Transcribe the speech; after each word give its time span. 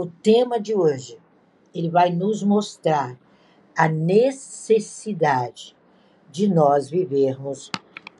O 0.00 0.06
tema 0.06 0.58
de 0.58 0.74
hoje, 0.74 1.18
ele 1.74 1.90
vai 1.90 2.10
nos 2.10 2.42
mostrar 2.42 3.20
a 3.76 3.86
necessidade 3.86 5.76
de 6.30 6.48
nós 6.48 6.88
vivermos 6.88 7.70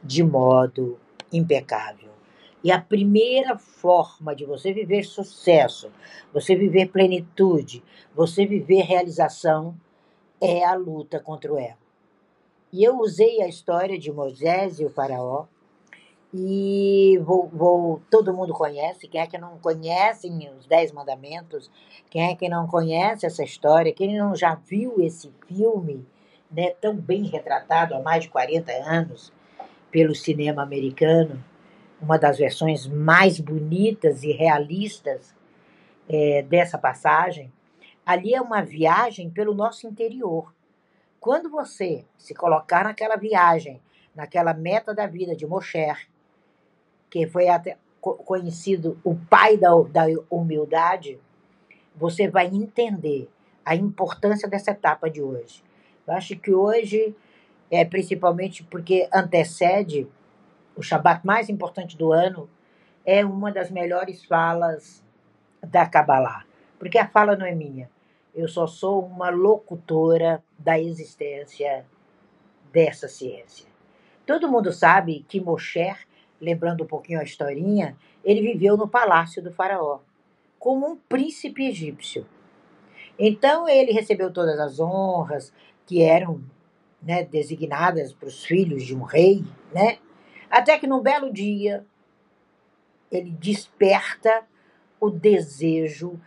de 0.04 0.22
modo 0.22 1.00
impecável. 1.32 2.10
E 2.62 2.70
a 2.70 2.78
primeira 2.78 3.56
forma 3.56 4.36
de 4.36 4.44
você 4.44 4.74
viver 4.74 5.04
sucesso, 5.04 5.90
você 6.34 6.54
viver 6.54 6.90
plenitude, 6.90 7.82
você 8.14 8.44
viver 8.44 8.82
realização 8.82 9.74
é 10.38 10.62
a 10.62 10.74
luta 10.74 11.18
contra 11.18 11.50
o 11.50 11.58
ego. 11.58 11.78
E 12.70 12.84
eu 12.84 12.98
usei 12.98 13.40
a 13.40 13.48
história 13.48 13.98
de 13.98 14.12
Moisés 14.12 14.80
e 14.80 14.84
o 14.84 14.90
faraó, 14.90 15.46
e 16.32 17.18
vou, 17.24 17.48
vou, 17.48 18.02
todo 18.08 18.32
mundo 18.32 18.52
conhece, 18.54 19.08
quem 19.08 19.20
é 19.20 19.26
que 19.26 19.36
não 19.36 19.58
conhece 19.58 20.28
os 20.56 20.66
Dez 20.66 20.92
Mandamentos, 20.92 21.70
quem 22.08 22.30
é 22.30 22.36
que 22.36 22.48
não 22.48 22.68
conhece 22.68 23.26
essa 23.26 23.42
história, 23.42 23.92
quem 23.92 24.16
não 24.16 24.34
já 24.34 24.54
viu 24.54 25.00
esse 25.00 25.32
filme 25.48 26.06
né, 26.50 26.70
tão 26.80 26.94
bem 26.94 27.24
retratado 27.24 27.94
há 27.94 28.00
mais 28.00 28.24
de 28.24 28.30
40 28.30 28.70
anos 28.72 29.32
pelo 29.90 30.14
cinema 30.14 30.62
americano, 30.62 31.42
uma 32.00 32.16
das 32.16 32.38
versões 32.38 32.86
mais 32.86 33.40
bonitas 33.40 34.22
e 34.22 34.30
realistas 34.30 35.34
é, 36.08 36.42
dessa 36.42 36.78
passagem, 36.78 37.52
ali 38.06 38.34
é 38.34 38.40
uma 38.40 38.62
viagem 38.62 39.28
pelo 39.30 39.52
nosso 39.52 39.86
interior. 39.86 40.54
Quando 41.18 41.50
você 41.50 42.04
se 42.16 42.34
colocar 42.34 42.84
naquela 42.84 43.16
viagem, 43.16 43.80
naquela 44.14 44.54
meta 44.54 44.94
da 44.94 45.06
vida 45.06 45.36
de 45.36 45.46
Mosher, 45.46 46.08
que 47.10 47.26
foi 47.26 47.48
até 47.48 47.76
conhecido 48.00 48.98
o 49.04 49.14
pai 49.14 49.56
da, 49.56 49.70
da 49.90 50.06
humildade, 50.30 51.18
você 51.94 52.28
vai 52.28 52.46
entender 52.46 53.28
a 53.64 53.74
importância 53.74 54.48
dessa 54.48 54.70
etapa 54.70 55.10
de 55.10 55.20
hoje. 55.20 55.62
Eu 56.06 56.14
acho 56.14 56.36
que 56.36 56.52
hoje, 56.52 57.14
é 57.70 57.84
principalmente 57.84 58.64
porque 58.64 59.08
antecede 59.12 60.08
o 60.74 60.82
Shabat 60.82 61.26
mais 61.26 61.48
importante 61.48 61.96
do 61.96 62.12
ano, 62.12 62.48
é 63.04 63.24
uma 63.24 63.52
das 63.52 63.70
melhores 63.70 64.24
falas 64.24 65.04
da 65.62 65.86
Kabbalah. 65.86 66.44
Porque 66.78 66.98
a 66.98 67.06
fala 67.06 67.36
não 67.36 67.44
é 67.44 67.54
minha. 67.54 67.90
Eu 68.34 68.48
só 68.48 68.66
sou 68.66 69.04
uma 69.04 69.28
locutora 69.28 70.42
da 70.58 70.80
existência 70.80 71.84
dessa 72.72 73.08
ciência. 73.08 73.66
Todo 74.24 74.50
mundo 74.50 74.72
sabe 74.72 75.24
que 75.28 75.40
Moshe, 75.40 75.94
lembrando 76.40 76.84
um 76.84 76.86
pouquinho 76.86 77.20
a 77.20 77.24
historinha, 77.24 77.96
ele 78.24 78.40
viveu 78.40 78.76
no 78.76 78.88
palácio 78.88 79.42
do 79.42 79.52
faraó, 79.52 80.00
como 80.58 80.86
um 80.86 80.96
príncipe 80.96 81.66
egípcio. 81.66 82.26
Então 83.18 83.68
ele 83.68 83.92
recebeu 83.92 84.32
todas 84.32 84.58
as 84.58 84.80
honras 84.80 85.52
que 85.86 86.02
eram 86.02 86.42
né, 87.02 87.24
designadas 87.24 88.12
para 88.12 88.28
os 88.28 88.44
filhos 88.44 88.84
de 88.84 88.96
um 88.96 89.02
rei, 89.02 89.44
né? 89.72 89.98
Até 90.50 90.78
que 90.78 90.86
num 90.86 91.00
belo 91.00 91.32
dia 91.32 91.84
ele 93.10 93.30
desperta 93.30 94.44
o 95.00 95.10
desejo 95.10 96.20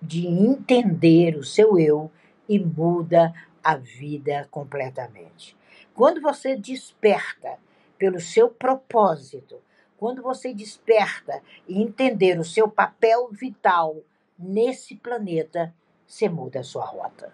de 0.00 0.26
entender 0.26 1.36
o 1.36 1.44
seu 1.44 1.78
eu 1.78 2.10
e 2.48 2.58
muda 2.58 3.32
a 3.62 3.76
vida 3.76 4.46
completamente. 4.50 5.56
Quando 5.94 6.20
você 6.20 6.56
desperta 6.56 7.58
pelo 7.98 8.20
seu 8.20 8.48
propósito, 8.48 9.60
quando 9.96 10.22
você 10.22 10.54
desperta 10.54 11.42
e 11.66 11.82
entender 11.82 12.38
o 12.38 12.44
seu 12.44 12.68
papel 12.68 13.28
vital 13.32 13.96
nesse 14.38 14.94
planeta, 14.94 15.74
você 16.06 16.28
muda 16.28 16.60
a 16.60 16.64
sua 16.64 16.84
rota. 16.84 17.32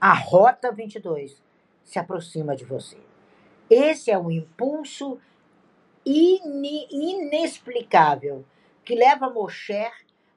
A 0.00 0.12
rota 0.12 0.70
22 0.70 1.42
se 1.82 1.98
aproxima 1.98 2.54
de 2.54 2.64
você. 2.64 2.98
Esse 3.68 4.10
é 4.10 4.18
o 4.18 4.30
impulso 4.30 5.18
inexplicável 6.04 8.44
que 8.84 8.94
leva 8.94 9.30
Mosher 9.30 9.90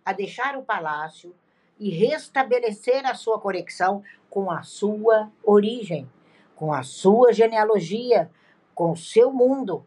a 0.05 0.13
deixar 0.13 0.57
o 0.57 0.63
palácio 0.63 1.35
e 1.79 1.89
restabelecer 1.89 3.05
a 3.05 3.13
sua 3.13 3.39
conexão 3.39 4.03
com 4.29 4.51
a 4.51 4.63
sua 4.63 5.31
origem, 5.43 6.09
com 6.55 6.73
a 6.73 6.83
sua 6.83 7.33
genealogia, 7.33 8.29
com 8.73 8.91
o 8.91 8.97
seu 8.97 9.31
mundo, 9.31 9.85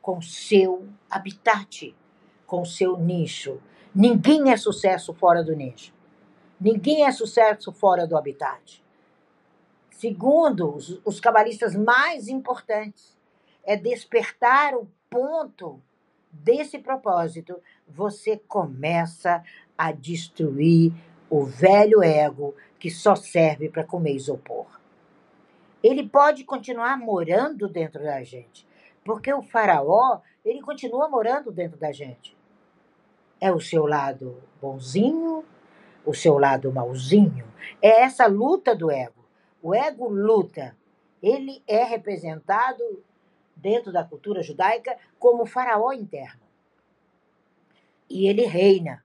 com 0.00 0.20
seu 0.20 0.86
habitat, 1.10 1.94
com 2.46 2.64
seu 2.64 2.96
nicho. 2.96 3.60
Ninguém 3.94 4.52
é 4.52 4.56
sucesso 4.56 5.12
fora 5.14 5.42
do 5.42 5.54
nicho. 5.54 5.92
Ninguém 6.60 7.04
é 7.04 7.12
sucesso 7.12 7.72
fora 7.72 8.06
do 8.06 8.16
habitat. 8.16 8.82
Segundo 9.90 10.74
os, 10.74 11.00
os 11.04 11.20
cabalistas 11.20 11.74
mais 11.74 12.28
importantes, 12.28 13.16
é 13.64 13.76
despertar 13.76 14.74
o 14.74 14.88
ponto 15.10 15.82
desse 16.30 16.78
propósito, 16.78 17.60
você 17.88 18.36
começa 18.36 19.42
a 19.76 19.92
destruir 19.92 20.92
o 21.28 21.44
velho 21.44 22.02
ego 22.02 22.54
que 22.78 22.90
só 22.90 23.16
serve 23.16 23.68
para 23.68 23.84
comer 23.84 24.14
isopor. 24.14 24.66
Ele 25.86 26.08
pode 26.08 26.42
continuar 26.42 26.98
morando 26.98 27.68
dentro 27.68 28.02
da 28.02 28.20
gente, 28.24 28.66
porque 29.04 29.32
o 29.32 29.40
faraó, 29.40 30.20
ele 30.44 30.60
continua 30.60 31.08
morando 31.08 31.52
dentro 31.52 31.78
da 31.78 31.92
gente. 31.92 32.36
É 33.40 33.52
o 33.52 33.60
seu 33.60 33.86
lado 33.86 34.42
bonzinho, 34.60 35.44
o 36.04 36.12
seu 36.12 36.38
lado 36.38 36.72
malzinho. 36.72 37.46
É 37.80 38.02
essa 38.02 38.26
luta 38.26 38.74
do 38.74 38.90
ego. 38.90 39.24
O 39.62 39.72
ego 39.72 40.08
luta. 40.08 40.76
Ele 41.22 41.62
é 41.68 41.84
representado 41.84 42.82
dentro 43.54 43.92
da 43.92 44.02
cultura 44.02 44.42
judaica 44.42 44.98
como 45.20 45.46
faraó 45.46 45.92
interno. 45.92 46.42
E 48.10 48.26
ele 48.26 48.44
reina. 48.44 49.04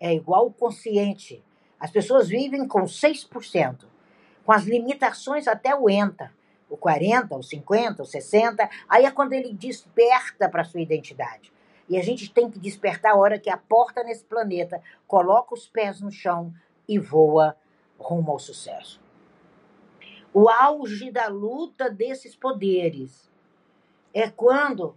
É 0.00 0.12
igual 0.12 0.48
o 0.48 0.52
consciente. 0.52 1.44
As 1.78 1.92
pessoas 1.92 2.26
vivem 2.26 2.66
com 2.66 2.82
6%, 2.86 3.93
com 4.44 4.52
as 4.52 4.64
limitações 4.64 5.48
até 5.48 5.74
o 5.74 5.88
ENTA, 5.88 6.32
o 6.68 6.76
40, 6.76 7.36
o 7.36 7.42
50, 7.42 8.02
o 8.02 8.06
60, 8.06 8.68
aí 8.88 9.04
é 9.04 9.10
quando 9.10 9.32
ele 9.32 9.52
desperta 9.52 10.48
para 10.48 10.62
a 10.62 10.64
sua 10.64 10.80
identidade. 10.80 11.52
E 11.88 11.98
a 11.98 12.02
gente 12.02 12.32
tem 12.32 12.50
que 12.50 12.58
despertar 12.58 13.12
a 13.12 13.16
hora 13.16 13.38
que 13.38 13.50
a 13.50 13.58
porta 13.58 14.02
nesse 14.02 14.24
planeta 14.24 14.80
coloca 15.06 15.54
os 15.54 15.66
pés 15.66 16.00
no 16.00 16.10
chão 16.10 16.52
e 16.88 16.98
voa 16.98 17.56
rumo 17.98 18.32
ao 18.32 18.38
sucesso 18.38 19.04
o 20.34 20.48
auge 20.48 21.12
da 21.12 21.28
luta 21.28 21.88
desses 21.88 22.34
poderes. 22.34 23.30
É 24.12 24.28
quando 24.28 24.96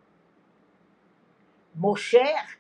Mosher 1.76 2.60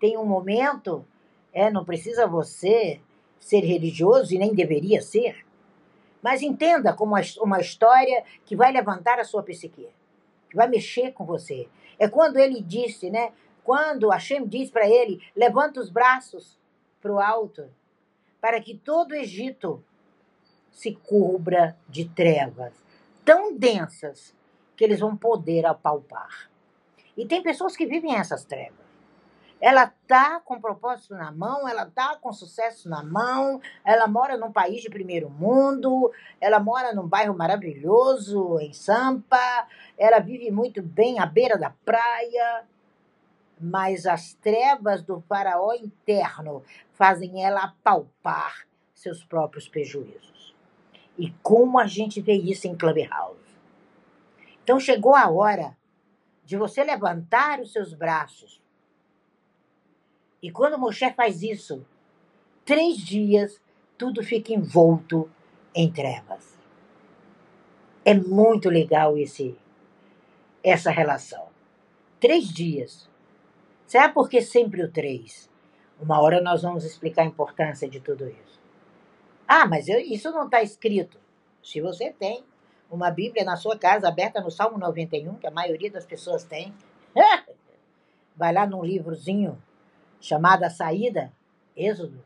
tem 0.00 0.16
um 0.16 0.24
momento, 0.24 1.06
é, 1.52 1.70
não 1.70 1.84
precisa 1.84 2.26
você 2.26 3.00
ser 3.38 3.60
religioso 3.60 4.34
e 4.34 4.38
nem 4.38 4.54
deveria 4.54 5.02
ser, 5.02 5.43
mas 6.24 6.40
entenda 6.40 6.94
como 6.94 7.14
uma 7.42 7.60
história 7.60 8.24
que 8.46 8.56
vai 8.56 8.72
levantar 8.72 9.20
a 9.20 9.24
sua 9.24 9.42
psique, 9.42 9.86
que 10.48 10.56
vai 10.56 10.66
mexer 10.66 11.12
com 11.12 11.22
você. 11.22 11.68
É 11.98 12.08
quando 12.08 12.38
ele 12.38 12.62
disse, 12.62 13.10
né? 13.10 13.30
Quando 13.62 14.08
Hashem 14.08 14.46
diz 14.46 14.70
para 14.70 14.88
ele: 14.88 15.20
levanta 15.36 15.78
os 15.80 15.90
braços 15.90 16.58
para 16.98 17.12
o 17.12 17.20
alto, 17.20 17.68
para 18.40 18.58
que 18.58 18.74
todo 18.74 19.10
o 19.10 19.14
Egito 19.14 19.84
se 20.72 20.94
cubra 20.94 21.76
de 21.86 22.08
trevas 22.08 22.72
tão 23.22 23.54
densas 23.54 24.34
que 24.74 24.82
eles 24.82 25.00
vão 25.00 25.14
poder 25.14 25.66
apalpar. 25.66 26.50
E 27.14 27.26
tem 27.26 27.42
pessoas 27.42 27.76
que 27.76 27.84
vivem 27.84 28.14
essas 28.14 28.46
trevas. 28.46 28.83
Ela 29.60 29.86
tá 30.06 30.40
com 30.40 30.60
propósito 30.60 31.14
na 31.14 31.32
mão, 31.32 31.66
ela 31.68 31.86
tá 31.86 32.16
com 32.20 32.32
sucesso 32.32 32.88
na 32.88 33.02
mão, 33.02 33.60
ela 33.84 34.06
mora 34.06 34.36
num 34.36 34.52
país 34.52 34.82
de 34.82 34.90
primeiro 34.90 35.30
mundo, 35.30 36.12
ela 36.40 36.60
mora 36.60 36.92
num 36.92 37.06
bairro 37.06 37.34
maravilhoso 37.34 38.58
em 38.60 38.72
Sampa, 38.72 39.66
ela 39.96 40.18
vive 40.18 40.50
muito 40.50 40.82
bem 40.82 41.18
à 41.18 41.24
beira 41.24 41.56
da 41.56 41.70
praia, 41.84 42.64
mas 43.58 44.06
as 44.06 44.34
trevas 44.34 45.02
do 45.02 45.20
faraó 45.22 45.72
interno 45.72 46.62
fazem 46.92 47.44
ela 47.44 47.64
apalpar 47.64 48.66
seus 48.94 49.24
próprios 49.24 49.68
prejuízos. 49.68 50.54
E 51.16 51.30
como 51.42 51.78
a 51.78 51.86
gente 51.86 52.20
vê 52.20 52.34
isso 52.34 52.66
em 52.66 52.76
Clubhouse. 52.76 53.38
Então 54.62 54.80
chegou 54.80 55.14
a 55.14 55.30
hora 55.30 55.76
de 56.44 56.56
você 56.56 56.82
levantar 56.82 57.60
os 57.60 57.72
seus 57.72 57.94
braços. 57.94 58.60
E 60.44 60.50
quando 60.50 60.78
Moshe 60.78 61.10
faz 61.12 61.42
isso, 61.42 61.86
três 62.66 62.98
dias 62.98 63.58
tudo 63.96 64.22
fica 64.22 64.52
envolto 64.52 65.30
em 65.74 65.90
trevas. 65.90 66.58
É 68.04 68.12
muito 68.12 68.68
legal 68.68 69.16
esse, 69.16 69.56
essa 70.62 70.90
relação. 70.90 71.48
Três 72.20 72.46
dias. 72.46 73.08
Sabe 73.86 74.12
por 74.12 74.28
que 74.28 74.42
sempre 74.42 74.84
o 74.84 74.92
três? 74.92 75.50
Uma 75.98 76.20
hora 76.20 76.42
nós 76.42 76.60
vamos 76.60 76.84
explicar 76.84 77.22
a 77.22 77.26
importância 77.26 77.88
de 77.88 77.98
tudo 77.98 78.28
isso. 78.28 78.60
Ah, 79.48 79.66
mas 79.66 79.88
eu, 79.88 79.98
isso 79.98 80.30
não 80.30 80.44
está 80.44 80.62
escrito. 80.62 81.18
Se 81.62 81.80
você 81.80 82.12
tem 82.12 82.44
uma 82.90 83.10
Bíblia 83.10 83.46
na 83.46 83.56
sua 83.56 83.78
casa 83.78 84.08
aberta 84.08 84.42
no 84.42 84.50
Salmo 84.50 84.76
91, 84.76 85.36
que 85.36 85.46
a 85.46 85.50
maioria 85.50 85.90
das 85.90 86.04
pessoas 86.04 86.44
tem, 86.44 86.74
vai 88.36 88.52
lá 88.52 88.66
num 88.66 88.84
livrozinho 88.84 89.58
chamado 90.24 90.64
A 90.64 90.70
Saída, 90.70 91.30
Êxodo, 91.76 92.18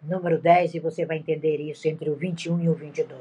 número 0.00 0.40
10, 0.40 0.74
e 0.74 0.78
você 0.78 1.04
vai 1.04 1.18
entender 1.18 1.56
isso 1.56 1.88
entre 1.88 2.08
o 2.08 2.14
21 2.14 2.60
e 2.60 2.68
o 2.68 2.74
22. 2.74 3.20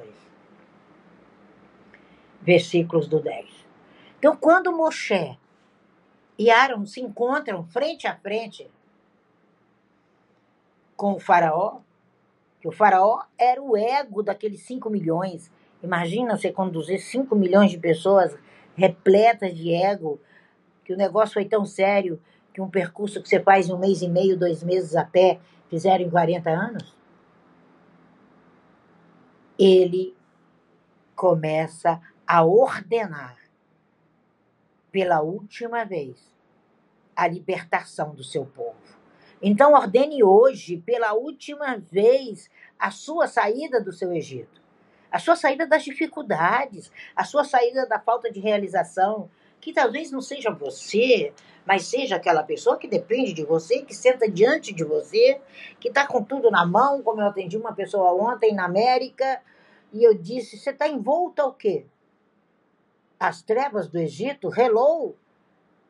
Versículos 2.40 3.08
do 3.08 3.20
10. 3.20 3.66
Então, 4.20 4.38
quando 4.38 4.72
Moshe 4.72 5.36
e 6.38 6.52
Aaron 6.52 6.86
se 6.86 7.02
encontram 7.02 7.64
frente 7.64 8.06
a 8.06 8.16
frente 8.16 8.70
com 10.96 11.14
o 11.14 11.20
faraó, 11.20 11.80
que 12.62 12.68
o 12.68 12.72
faraó 12.72 13.24
era 13.36 13.60
o 13.60 13.76
ego 13.76 14.22
daqueles 14.22 14.62
5 14.62 14.92
milhões. 14.92 15.52
Imagina 15.82 16.38
você 16.38 16.52
conduzir 16.52 17.00
5 17.00 17.36
milhões 17.36 17.72
de 17.72 17.80
pessoas 17.80 18.38
repletas 18.76 19.58
de 19.58 19.74
ego, 19.74 20.22
que 20.86 20.94
o 20.94 20.98
negócio 20.98 21.34
foi 21.34 21.46
tão 21.46 21.66
sério 21.66 22.22
que 22.58 22.62
um 22.62 22.70
percurso 22.72 23.22
que 23.22 23.30
você 23.30 23.40
faz 23.40 23.70
em 23.70 23.74
um 23.74 23.78
mês 23.78 24.02
e 24.02 24.08
meio, 24.08 24.36
dois 24.36 24.64
meses 24.64 24.96
a 24.96 25.06
pé, 25.06 25.40
fizeram 25.70 26.04
em 26.04 26.10
40 26.10 26.50
anos? 26.50 26.98
Ele 29.60 30.18
começa 31.16 32.02
a 32.26 32.44
ordenar 32.44 33.38
pela 34.92 35.22
última 35.22 35.86
vez 35.86 36.34
a 37.16 37.28
libertação 37.28 38.16
do 38.16 38.24
seu 38.24 38.44
povo. 38.44 38.76
Então, 39.40 39.74
ordene 39.74 40.24
hoje, 40.24 40.78
pela 40.78 41.14
última 41.14 41.78
vez, 41.78 42.50
a 42.80 42.90
sua 42.90 43.28
saída 43.28 43.80
do 43.80 43.94
seu 43.94 44.12
Egito, 44.12 44.60
a 45.12 45.20
sua 45.20 45.36
saída 45.36 45.68
das 45.68 45.84
dificuldades, 45.84 46.92
a 47.16 47.24
sua 47.24 47.44
saída 47.44 47.86
da 47.86 48.00
falta 48.00 48.32
de 48.32 48.40
realização, 48.40 49.30
que 49.60 49.74
talvez 49.74 50.12
não 50.12 50.22
seja 50.22 50.52
você, 50.52 51.34
mas 51.66 51.86
seja 51.86 52.16
aquela 52.16 52.44
pessoa 52.44 52.78
que 52.78 52.88
depende 52.88 53.34
de 53.34 53.44
você, 53.44 53.82
que 53.82 53.94
senta 53.94 54.30
diante 54.30 54.74
de 54.74 54.84
você, 54.84 55.42
que 55.80 55.90
está 55.90 56.08
com 56.08 56.24
tudo 56.24 56.50
na 56.50 56.66
mão, 56.66 57.02
como 57.02 57.22
eu 57.22 57.28
atendi 57.28 57.58
uma 57.58 57.74
pessoa 57.74 58.14
ontem 58.14 58.54
na 58.54 58.66
América, 58.66 59.42
e 59.92 60.04
eu 60.04 60.14
disse: 60.14 60.58
Você 60.58 60.70
está 60.70 60.88
envolta 60.88 61.44
ao 61.44 61.54
quê? 61.54 61.86
As 63.20 63.42
trevas 63.42 63.88
do 63.90 63.98
Egito? 63.98 64.50
Hello! 64.58 65.16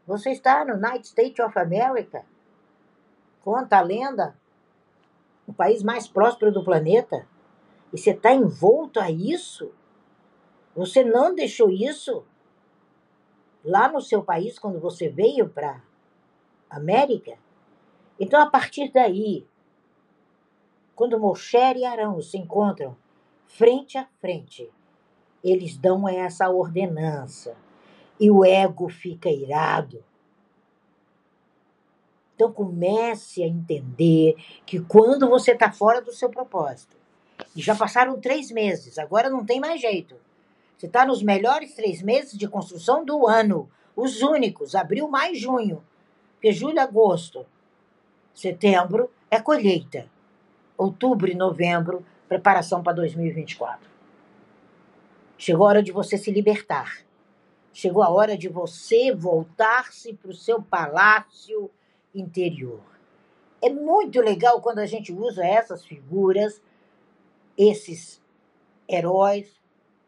Você 0.07 0.31
está 0.31 0.63
no 0.63 0.75
United 0.75 1.05
States 1.05 1.45
of 1.45 1.59
America. 1.59 2.25
Conta 3.43 3.77
a 3.77 3.81
lenda. 3.81 4.35
O 5.45 5.53
país 5.53 5.83
mais 5.83 6.07
próspero 6.07 6.51
do 6.51 6.63
planeta. 6.63 7.27
E 7.93 7.97
você 7.97 8.11
está 8.11 8.33
envolto 8.33 8.99
a 8.99 9.11
isso? 9.11 9.71
Você 10.75 11.03
não 11.03 11.35
deixou 11.35 11.69
isso 11.69 12.25
lá 13.67 13.91
no 13.91 14.01
seu 14.01 14.23
país 14.23 14.57
quando 14.57 14.79
você 14.79 15.09
veio 15.09 15.49
para 15.49 15.83
América? 16.69 17.37
Então, 18.19 18.41
a 18.41 18.49
partir 18.49 18.91
daí, 18.91 19.45
quando 20.95 21.19
Moshe 21.19 21.57
e 21.75 21.85
Arão 21.85 22.19
se 22.21 22.37
encontram 22.37 22.95
frente 23.45 23.97
a 23.97 24.07
frente, 24.19 24.71
eles 25.43 25.77
dão 25.77 26.07
essa 26.07 26.49
ordenança 26.49 27.55
e 28.19 28.31
o 28.31 28.43
ego 28.43 28.89
fica 28.89 29.29
irado. 29.29 30.03
Então 32.33 32.51
comece 32.51 33.43
a 33.43 33.47
entender 33.47 34.35
que 34.65 34.79
quando 34.79 35.27
você 35.27 35.51
está 35.51 35.71
fora 35.71 36.01
do 36.01 36.11
seu 36.11 36.29
propósito, 36.29 36.95
e 37.55 37.61
já 37.61 37.75
passaram 37.75 38.19
três 38.19 38.51
meses, 38.51 38.97
agora 38.97 39.29
não 39.29 39.45
tem 39.45 39.59
mais 39.59 39.81
jeito. 39.81 40.15
Você 40.77 40.85
está 40.85 41.05
nos 41.05 41.23
melhores 41.23 41.73
três 41.73 42.01
meses 42.01 42.37
de 42.37 42.47
construção 42.47 43.03
do 43.03 43.27
ano, 43.27 43.69
os 43.95 44.21
únicos, 44.21 44.75
abril, 44.75 45.07
maio, 45.07 45.35
junho, 45.35 45.83
porque 46.33 46.51
julho, 46.51 46.79
agosto, 46.79 47.45
setembro 48.33 49.09
é 49.29 49.39
colheita, 49.39 50.07
outubro 50.77 51.29
e 51.29 51.35
novembro, 51.35 52.05
preparação 52.29 52.83
para 52.83 52.93
2024. 52.93 53.89
Chegou 55.37 55.65
a 55.65 55.69
hora 55.69 55.83
de 55.83 55.91
você 55.91 56.17
se 56.17 56.31
libertar 56.31 57.07
Chegou 57.77 58.01
a 58.01 58.09
hora 58.09 58.35
de 58.35 58.49
você 58.49 59.13
voltar-se 59.13 60.11
para 60.11 60.31
o 60.31 60.33
seu 60.33 60.59
palácio 60.59 61.69
interior. 62.11 62.81
É 63.61 63.69
muito 63.69 64.19
legal 64.19 64.59
quando 64.63 64.79
a 64.79 64.87
gente 64.87 65.13
usa 65.13 65.45
essas 65.45 65.85
figuras, 65.85 66.59
esses 67.55 68.19
heróis, 68.89 69.61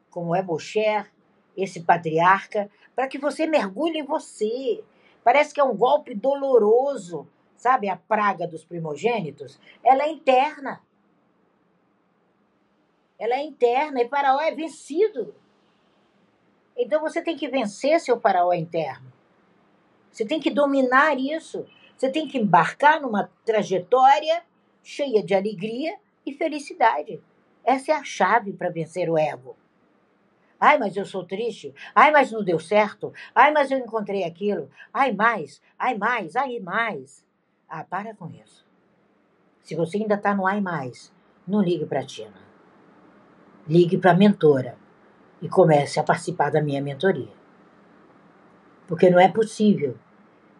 como 0.09 0.35
é 0.35 0.41
Mosher, 0.41 1.11
esse 1.55 1.81
patriarca, 1.81 2.69
para 2.95 3.07
que 3.07 3.17
você 3.17 3.45
mergulhe 3.45 3.99
em 3.99 4.05
você. 4.05 4.83
Parece 5.23 5.53
que 5.53 5.59
é 5.59 5.63
um 5.63 5.75
golpe 5.75 6.15
doloroso, 6.15 7.27
sabe? 7.55 7.89
A 7.89 7.97
praga 7.97 8.47
dos 8.47 8.63
primogênitos, 8.63 9.59
ela 9.83 10.03
é 10.03 10.11
interna. 10.11 10.81
Ela 13.17 13.35
é 13.35 13.43
interna 13.43 14.01
e 14.01 14.07
Faraó 14.07 14.39
é 14.39 14.51
vencido. 14.51 15.35
Então 16.77 17.01
você 17.01 17.21
tem 17.21 17.35
que 17.35 17.49
vencer 17.49 17.99
seu 17.99 18.17
faraó 18.21 18.53
interno. 18.53 19.11
Você 20.09 20.25
tem 20.25 20.39
que 20.39 20.49
dominar 20.49 21.19
isso. 21.19 21.65
Você 21.97 22.09
tem 22.09 22.25
que 22.25 22.37
embarcar 22.37 23.01
numa 23.01 23.29
trajetória 23.43 24.43
cheia 24.81 25.21
de 25.21 25.35
alegria 25.35 25.99
e 26.25 26.33
felicidade. 26.33 27.21
Essa 27.65 27.91
é 27.91 27.95
a 27.95 28.03
chave 28.03 28.53
para 28.53 28.69
vencer 28.69 29.09
o 29.09 29.17
ego. 29.17 29.57
Ai, 30.59 30.77
mas 30.77 30.97
eu 30.97 31.05
sou 31.05 31.23
triste. 31.23 31.73
Ai, 31.95 32.11
mas 32.11 32.31
não 32.31 32.43
deu 32.43 32.59
certo. 32.59 33.13
Ai, 33.33 33.51
mas 33.51 33.71
eu 33.71 33.77
encontrei 33.77 34.23
aquilo. 34.23 34.69
Ai, 34.93 35.13
mais. 35.13 35.61
Ai, 35.77 35.97
mais. 35.97 36.35
Ai, 36.35 36.59
mais. 36.59 37.23
Ah, 37.67 37.83
para 37.83 38.13
com 38.13 38.27
isso. 38.29 38.65
Se 39.61 39.75
você 39.75 39.97
ainda 39.97 40.15
está 40.15 40.33
no 40.33 40.47
ai 40.47 40.59
mais, 40.59 41.13
não 41.47 41.61
ligue 41.61 41.85
para 41.85 41.99
a 41.99 42.05
Tina. 42.05 42.41
Ligue 43.67 43.97
para 43.97 44.11
a 44.11 44.15
mentora 44.15 44.77
e 45.41 45.47
comece 45.47 45.99
a 45.99 46.03
participar 46.03 46.49
da 46.49 46.61
minha 46.61 46.81
mentoria. 46.81 47.31
Porque 48.87 49.09
não 49.09 49.19
é 49.19 49.29
possível 49.29 49.95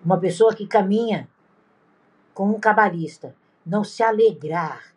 uma 0.05 0.19
pessoa 0.19 0.55
que 0.55 0.67
caminha 0.67 1.27
com 2.33 2.49
um 2.49 2.59
cabalista 2.59 3.35
não 3.65 3.83
se 3.83 4.01
alegrar, 4.01 4.93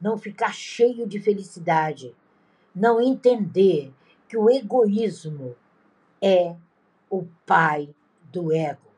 não 0.00 0.16
ficar 0.16 0.54
cheio 0.54 1.06
de 1.06 1.20
felicidade, 1.20 2.14
não 2.74 3.00
entender 3.00 3.92
que 4.28 4.36
o 4.36 4.50
egoísmo 4.50 5.56
é 6.20 6.54
o 7.10 7.26
pai 7.46 7.94
do 8.24 8.52
ego. 8.52 8.90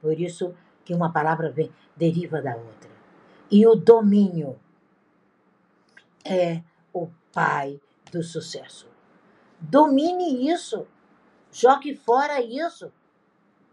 Por 0.00 0.20
isso 0.20 0.54
que 0.84 0.94
uma 0.94 1.12
palavra 1.12 1.50
vem, 1.50 1.72
deriva 1.96 2.42
da 2.42 2.54
outra. 2.54 2.90
E 3.50 3.66
o 3.66 3.74
domínio 3.74 4.58
é 6.24 6.62
o 6.92 7.08
pai 7.32 7.80
do 8.12 8.22
sucesso. 8.22 8.88
Domine 9.58 10.48
isso. 10.50 10.86
Jogue 11.50 11.94
fora 11.94 12.40
isso. 12.40 12.92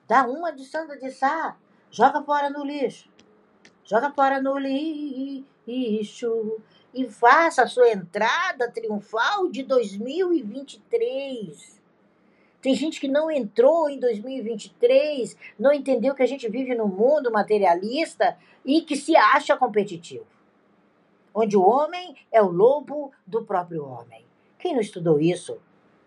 Dá 0.07 0.25
uma 0.25 0.51
de 0.51 0.63
Santa 0.63 0.97
de 0.97 1.11
Sá. 1.11 1.57
Joga 1.91 2.21
fora 2.23 2.49
no 2.49 2.63
lixo. 2.63 3.09
Joga 3.83 4.11
fora 4.11 4.41
no 4.41 4.57
lixo. 4.57 5.52
E 5.67 6.01
faça 7.09 7.63
a 7.63 7.67
sua 7.67 7.89
entrada 7.89 8.71
triunfal 8.71 9.49
de 9.49 9.63
2023. 9.63 11.81
Tem 12.61 12.75
gente 12.75 13.01
que 13.01 13.09
não 13.09 13.29
entrou 13.29 13.89
em 13.89 13.99
2023, 13.99 15.35
não 15.59 15.73
entendeu 15.73 16.15
que 16.15 16.23
a 16.23 16.27
gente 16.27 16.47
vive 16.47 16.73
num 16.73 16.87
mundo 16.87 17.29
materialista 17.31 18.37
e 18.63 18.81
que 18.81 18.95
se 18.95 19.17
acha 19.17 19.57
competitivo. 19.57 20.25
Onde 21.33 21.57
o 21.57 21.61
homem 21.61 22.15
é 22.31 22.41
o 22.41 22.49
lobo 22.49 23.11
do 23.27 23.43
próprio 23.43 23.85
homem. 23.85 24.25
Quem 24.57 24.73
não 24.73 24.79
estudou 24.79 25.19
isso 25.19 25.59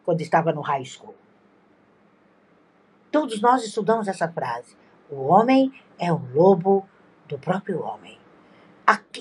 quando 0.04 0.22
estava 0.22 0.50
no 0.52 0.62
high 0.62 0.84
school. 0.84 1.14
Todos 3.10 3.40
nós 3.40 3.64
estudamos 3.64 4.08
essa 4.08 4.28
frase. 4.28 4.76
O 5.10 5.26
homem 5.26 5.72
é 5.98 6.12
o 6.12 6.20
lobo 6.32 6.88
do 7.28 7.38
próprio 7.38 7.82
homem. 7.82 8.18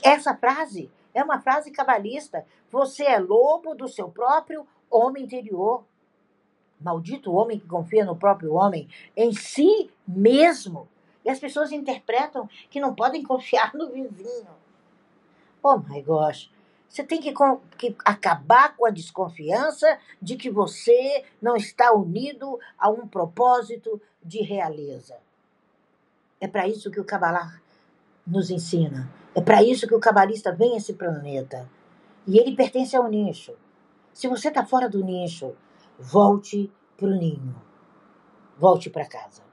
Essa 0.04 0.36
frase 0.36 0.92
é 1.14 1.24
uma 1.24 1.40
frase 1.40 1.72
cabalista. 1.72 2.46
Você 2.70 3.04
é 3.04 3.20
lobo 3.20 3.74
do 3.74 3.88
seu 3.88 4.10
próprio 4.10 4.68
homem 4.90 5.24
interior. 5.24 5.84
Maldito 6.80 7.34
homem 7.34 7.60
que 7.60 7.68
confia 7.68 8.06
no 8.06 8.16
próprio 8.16 8.54
homem, 8.54 8.88
em 9.16 9.34
si 9.34 9.90
mesmo. 10.08 10.88
E 11.24 11.30
as 11.30 11.40
pessoas 11.40 11.72
interpretam 11.72 12.48
que 12.70 12.80
não 12.80 12.94
podem 12.94 13.24
confiar 13.24 13.74
no 13.74 13.90
vizinho. 13.90 14.50
Oh 15.64 15.78
my 15.78 16.02
gosh. 16.02 16.52
Você 16.88 17.04
tem 17.04 17.20
que, 17.20 17.34
que, 17.78 17.96
acabar 18.06 18.76
com 18.76 18.86
a 18.86 18.90
desconfiança 18.90 20.00
de 20.22 20.38
que 20.38 20.50
você 20.50 21.26
não 21.42 21.56
está 21.56 21.92
unido 21.92 22.60
a 22.78 22.90
um 22.90 23.08
propósito 23.08 24.02
de 24.24 24.42
realeza. 24.42 25.18
É 26.40 26.48
para 26.48 26.68
isso 26.68 26.92
que 26.92 27.00
o 27.00 27.04
Kabbalah 27.04 27.60
nos 28.26 28.50
ensina. 28.50 29.12
É 29.34 29.42
para 29.42 29.62
isso 29.62 29.88
que 29.88 29.96
o 29.96 30.00
cabalista 30.00 30.52
vem 30.52 30.74
a 30.74 30.78
esse 30.78 30.94
planeta. 30.94 31.70
E 32.26 32.40
ele 32.40 32.56
pertence 32.56 32.96
ao 32.96 33.08
nicho. 33.08 33.54
Se 34.14 34.28
você 34.28 34.48
está 34.48 34.66
fora 34.66 34.90
do 34.90 35.04
nicho, 35.04 35.56
volte 36.00 36.72
para 36.98 37.08
o 37.08 37.16
ninho. 37.16 37.56
Volte 38.58 38.90
para 38.90 39.06
casa. 39.06 39.44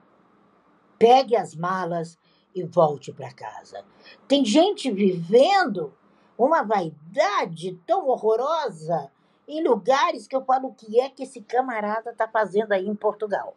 Pegue 0.97 1.35
as 1.35 1.53
malas 1.53 2.17
e 2.55 2.63
volte 2.63 3.11
para 3.11 3.33
casa. 3.33 3.83
Tem 4.27 4.45
gente 4.45 4.89
vivendo 4.89 5.93
uma 6.37 6.63
vaidade 6.63 7.79
tão 7.85 8.07
horrorosa 8.07 9.11
em 9.47 9.61
lugares 9.61 10.27
que 10.27 10.35
eu 10.35 10.43
falo 10.43 10.69
o 10.69 10.73
que 10.73 10.99
é 10.99 11.09
que 11.09 11.23
esse 11.23 11.41
camarada 11.41 12.11
está 12.11 12.27
fazendo 12.27 12.71
aí 12.71 12.87
em 12.87 12.95
Portugal. 12.95 13.55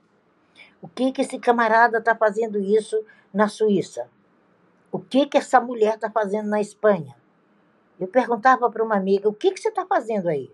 O 0.82 0.88
que 0.88 1.12
que 1.12 1.22
esse 1.22 1.38
camarada 1.38 1.98
está 1.98 2.14
fazendo 2.14 2.58
isso 2.58 3.02
na 3.32 3.48
Suíça? 3.48 4.10
O 4.90 4.98
que 4.98 5.26
que 5.26 5.38
essa 5.38 5.60
mulher 5.60 5.94
está 5.94 6.10
fazendo 6.10 6.48
na 6.48 6.60
Espanha? 6.60 7.16
Eu 7.98 8.06
perguntava 8.06 8.70
para 8.70 8.84
uma 8.84 8.96
amiga: 8.96 9.28
o 9.28 9.34
que 9.34 9.50
que 9.50 9.60
você 9.60 9.68
está 9.68 9.86
fazendo 9.86 10.28
aí? 10.28 10.50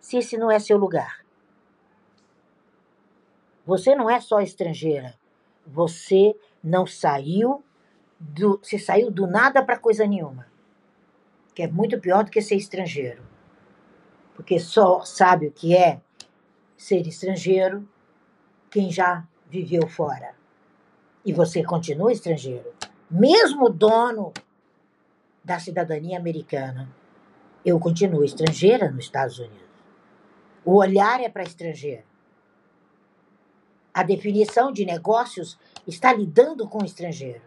Se 0.00 0.18
esse 0.18 0.36
não 0.36 0.50
é 0.50 0.58
seu 0.58 0.76
lugar. 0.76 1.24
Você 3.66 3.94
não 3.94 4.10
é 4.10 4.20
só 4.20 4.40
estrangeira. 4.40 5.18
Você 5.66 6.36
não 6.62 6.86
saiu 6.86 7.64
do, 8.20 8.58
você 8.62 8.78
saiu 8.78 9.10
do 9.10 9.26
nada 9.26 9.64
para 9.64 9.78
coisa 9.78 10.06
nenhuma. 10.06 10.46
Que 11.54 11.62
é 11.62 11.68
muito 11.68 11.98
pior 11.98 12.24
do 12.24 12.30
que 12.30 12.42
ser 12.42 12.56
estrangeiro. 12.56 13.22
Porque 14.34 14.58
só 14.58 15.00
sabe 15.02 15.46
o 15.46 15.52
que 15.52 15.74
é 15.74 16.00
ser 16.76 17.06
estrangeiro 17.06 17.88
quem 18.70 18.90
já 18.90 19.26
viveu 19.48 19.88
fora. 19.88 20.34
E 21.24 21.32
você 21.32 21.62
continua 21.62 22.12
estrangeiro. 22.12 22.73
Mesmo 23.10 23.68
dono 23.68 24.32
da 25.44 25.58
cidadania 25.58 26.18
americana, 26.18 26.88
eu 27.64 27.78
continuo 27.78 28.24
estrangeira 28.24 28.90
nos 28.90 29.04
Estados 29.04 29.38
Unidos. 29.38 29.68
O 30.64 30.76
olhar 30.76 31.20
é 31.20 31.28
para 31.28 31.42
estrangeiro. 31.42 32.04
A 33.92 34.02
definição 34.02 34.72
de 34.72 34.84
negócios 34.84 35.58
está 35.86 36.12
lidando 36.12 36.66
com 36.66 36.82
o 36.82 36.84
estrangeiro 36.84 37.42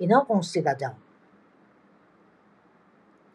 e 0.00 0.06
não 0.06 0.24
com 0.24 0.38
o 0.38 0.42
cidadão. 0.42 0.96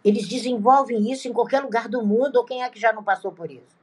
Eles 0.04 0.28
desenvolvem 0.28 1.12
isso 1.12 1.28
em 1.28 1.34
qualquer 1.34 1.62
lugar 1.62 1.88
do 1.88 2.06
mundo, 2.06 2.38
ou 2.38 2.46
quem 2.46 2.64
é 2.64 2.70
que 2.70 2.80
já 2.80 2.92
não 2.92 3.04
passou 3.04 3.32
por 3.32 3.52
isso? 3.52 3.78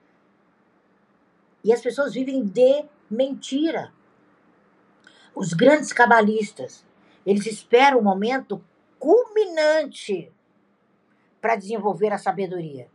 E 1.63 1.73
as 1.73 1.81
pessoas 1.81 2.15
vivem 2.15 2.45
de 2.45 2.85
mentira. 3.11 3.93
Os 5.35 5.53
grandes 5.53 5.93
cabalistas, 5.93 6.85
eles 7.27 7.47
esperam 7.47 7.99
o 7.99 8.03
momento 8.03 8.63
culminante 8.99 10.33
para 11.41 11.57
desenvolver 11.57 12.13
a 12.13 12.19
sabedoria. 12.19 12.89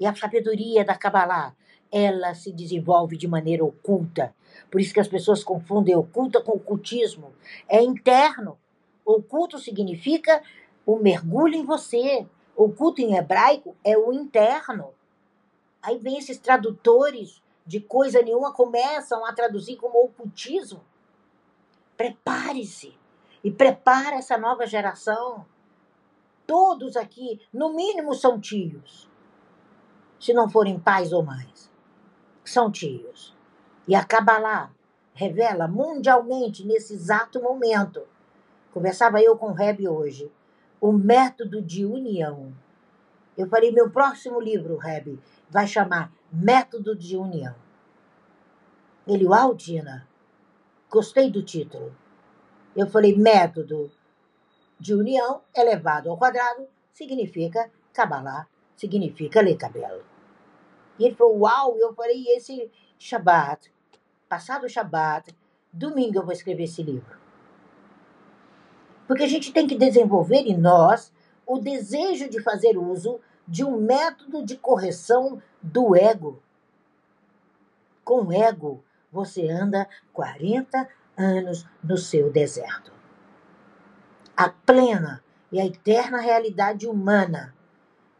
E 0.00 0.06
a 0.06 0.14
sabedoria 0.14 0.84
da 0.84 0.96
Kabbalah, 0.96 1.54
ela 1.90 2.34
se 2.34 2.52
desenvolve 2.52 3.16
de 3.16 3.26
maneira 3.26 3.64
oculta. 3.64 4.34
Por 4.70 4.80
isso 4.80 4.92
que 4.92 5.00
as 5.00 5.08
pessoas 5.08 5.42
confundem 5.42 5.96
oculta 5.96 6.40
com 6.40 6.52
ocultismo. 6.52 7.32
É 7.68 7.82
interno. 7.82 8.58
Oculto 9.04 9.58
significa 9.58 10.42
o 10.86 10.98
mergulho 10.98 11.54
em 11.54 11.64
você. 11.64 12.26
Oculto 12.56 13.00
em 13.00 13.16
hebraico 13.16 13.76
é 13.84 13.96
o 13.96 14.12
interno. 14.12 14.92
Aí 15.82 15.98
vem 15.98 16.18
esses 16.18 16.38
tradutores 16.38 17.42
de 17.66 17.80
coisa 17.80 18.22
nenhuma 18.22 18.52
começam 18.52 19.24
a 19.24 19.32
traduzir 19.32 19.76
como 19.76 20.04
ocultismo. 20.04 20.80
Prepare-se 21.96 22.96
e 23.42 23.50
prepare 23.50 24.16
essa 24.16 24.36
nova 24.36 24.66
geração. 24.66 25.44
Todos 26.46 26.96
aqui, 26.96 27.40
no 27.52 27.74
mínimo, 27.74 28.14
são 28.14 28.40
tios. 28.40 29.08
Se 30.18 30.32
não 30.32 30.48
forem 30.48 30.78
pais 30.78 31.12
ou 31.12 31.22
mães, 31.22 31.70
são 32.44 32.70
tios. 32.70 33.36
E 33.86 33.94
a 33.94 34.04
Kabbalah 34.04 34.70
revela 35.14 35.68
mundialmente, 35.68 36.66
nesse 36.66 36.94
exato 36.94 37.40
momento, 37.40 38.06
conversava 38.72 39.20
eu 39.20 39.36
com 39.36 39.50
o 39.50 39.54
Reb 39.54 39.86
hoje, 39.88 40.30
o 40.80 40.92
método 40.92 41.60
de 41.60 41.84
união. 41.84 42.52
Eu 43.36 43.48
falei, 43.48 43.70
meu 43.70 43.90
próximo 43.90 44.40
livro, 44.40 44.76
Reb, 44.76 45.18
vai 45.48 45.66
chamar 45.66 46.12
Método 46.30 46.94
de 46.94 47.16
União. 47.16 47.54
Ele, 49.06 49.26
uau, 49.26 49.56
Tina, 49.56 50.06
gostei 50.90 51.30
do 51.30 51.42
título. 51.42 51.94
Eu 52.78 52.86
falei, 52.86 53.16
método 53.16 53.90
de 54.78 54.94
união 54.94 55.42
elevado 55.52 56.08
ao 56.08 56.16
quadrado 56.16 56.64
significa 56.92 57.68
Kabbalah, 57.92 58.46
significa 58.76 59.40
ler 59.40 59.56
cabelo. 59.56 60.04
E 60.96 61.04
ele 61.04 61.16
falou, 61.16 61.40
uau, 61.40 61.76
eu 61.76 61.92
falei, 61.92 62.24
esse 62.28 62.70
Shabat, 62.96 63.72
passado 64.28 64.64
o 64.64 64.68
Shabat, 64.68 65.34
domingo 65.72 66.18
eu 66.18 66.22
vou 66.22 66.32
escrever 66.32 66.62
esse 66.62 66.80
livro. 66.80 67.18
Porque 69.08 69.24
a 69.24 69.28
gente 69.28 69.52
tem 69.52 69.66
que 69.66 69.74
desenvolver 69.74 70.46
em 70.46 70.56
nós 70.56 71.12
o 71.44 71.58
desejo 71.58 72.28
de 72.28 72.40
fazer 72.40 72.78
uso 72.78 73.18
de 73.44 73.64
um 73.64 73.76
método 73.76 74.44
de 74.44 74.56
correção 74.56 75.42
do 75.60 75.96
ego. 75.96 76.40
Com 78.04 78.32
ego, 78.32 78.84
você 79.10 79.48
anda 79.48 79.88
40 80.12 80.88
anos 81.18 81.66
no 81.82 81.96
seu 81.96 82.30
deserto. 82.30 82.92
A 84.36 84.48
plena 84.48 85.22
e 85.50 85.60
a 85.60 85.66
eterna 85.66 86.20
realidade 86.20 86.86
humana 86.86 87.54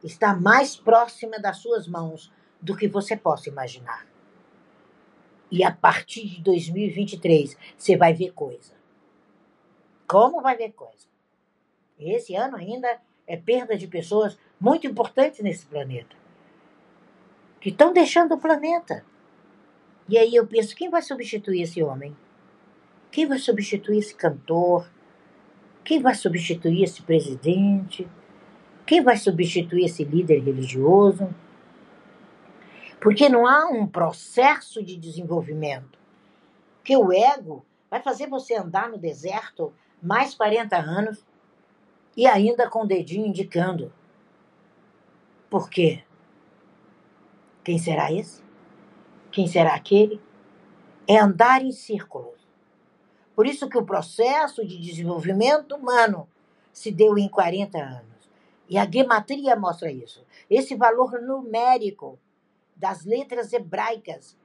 está 0.02 0.34
mais 0.34 0.76
próxima 0.76 1.38
das 1.38 1.58
suas 1.58 1.86
mãos 1.86 2.32
do 2.60 2.76
que 2.76 2.88
você 2.88 3.16
possa 3.16 3.48
imaginar. 3.48 4.06
E 5.50 5.64
a 5.64 5.72
partir 5.72 6.26
de 6.28 6.42
2023, 6.42 7.56
você 7.76 7.96
vai 7.96 8.12
ver 8.12 8.32
coisa. 8.32 8.74
Como 10.06 10.42
vai 10.42 10.56
ver 10.56 10.72
coisa? 10.72 11.06
Esse 11.98 12.34
ano 12.34 12.56
ainda 12.56 13.00
é 13.26 13.36
perda 13.36 13.76
de 13.76 13.86
pessoas 13.86 14.38
muito 14.60 14.86
importantes 14.86 15.40
nesse 15.40 15.66
planeta. 15.66 16.16
Que 17.60 17.70
estão 17.70 17.92
deixando 17.92 18.34
o 18.34 18.38
planeta. 18.38 19.04
E 20.08 20.16
aí 20.16 20.34
eu 20.34 20.46
penso: 20.46 20.76
quem 20.76 20.88
vai 20.90 21.02
substituir 21.02 21.62
esse 21.62 21.82
homem? 21.82 22.16
Quem 23.18 23.26
vai 23.26 23.40
substituir 23.40 23.98
esse 23.98 24.14
cantor? 24.14 24.88
Quem 25.82 26.00
vai 26.00 26.14
substituir 26.14 26.84
esse 26.84 27.02
presidente? 27.02 28.08
Quem 28.87 29.02
vai 29.02 29.16
substituir 29.16 29.87
esse 29.87 30.04
líder 30.04 30.38
religioso? 30.38 31.28
Porque 33.00 33.28
não 33.28 33.44
há 33.44 33.66
um 33.70 33.88
processo 33.88 34.84
de 34.84 34.96
desenvolvimento. 34.96 35.98
Porque 36.76 36.96
o 36.96 37.12
ego 37.12 37.66
vai 37.90 38.00
fazer 38.00 38.28
você 38.28 38.54
andar 38.54 38.88
no 38.88 38.96
deserto 38.96 39.72
mais 40.00 40.37
40 40.37 40.76
anos 40.76 41.26
e 42.16 42.25
ainda 42.25 42.70
com 42.70 42.84
o 42.84 42.87
dedinho 42.87 43.26
indicando. 43.26 43.92
Por 45.50 45.68
quê? 45.68 46.04
Quem 47.64 47.78
será 47.80 48.12
esse? 48.12 48.44
Quem 49.32 49.48
será 49.48 49.75
aquele? 49.75 50.20
É 51.04 51.18
andar 51.18 51.64
em 51.64 51.72
círculos. 51.72 52.38
Por 53.38 53.47
isso 53.47 53.68
que 53.68 53.78
o 53.78 53.85
processo 53.85 54.66
de 54.66 54.76
desenvolvimento 54.76 55.76
humano 55.76 56.28
se 56.73 56.90
deu 56.90 57.16
em 57.16 57.28
40 57.28 57.78
anos. 57.78 58.28
E 58.68 58.76
a 58.76 58.85
gematria 58.85 59.54
mostra 59.54 59.92
isso. 59.92 60.26
Esse 60.50 60.75
valor 60.75 61.23
numérico 61.23 62.18
das 62.75 63.04
letras 63.04 63.52
hebraicas 63.52 64.37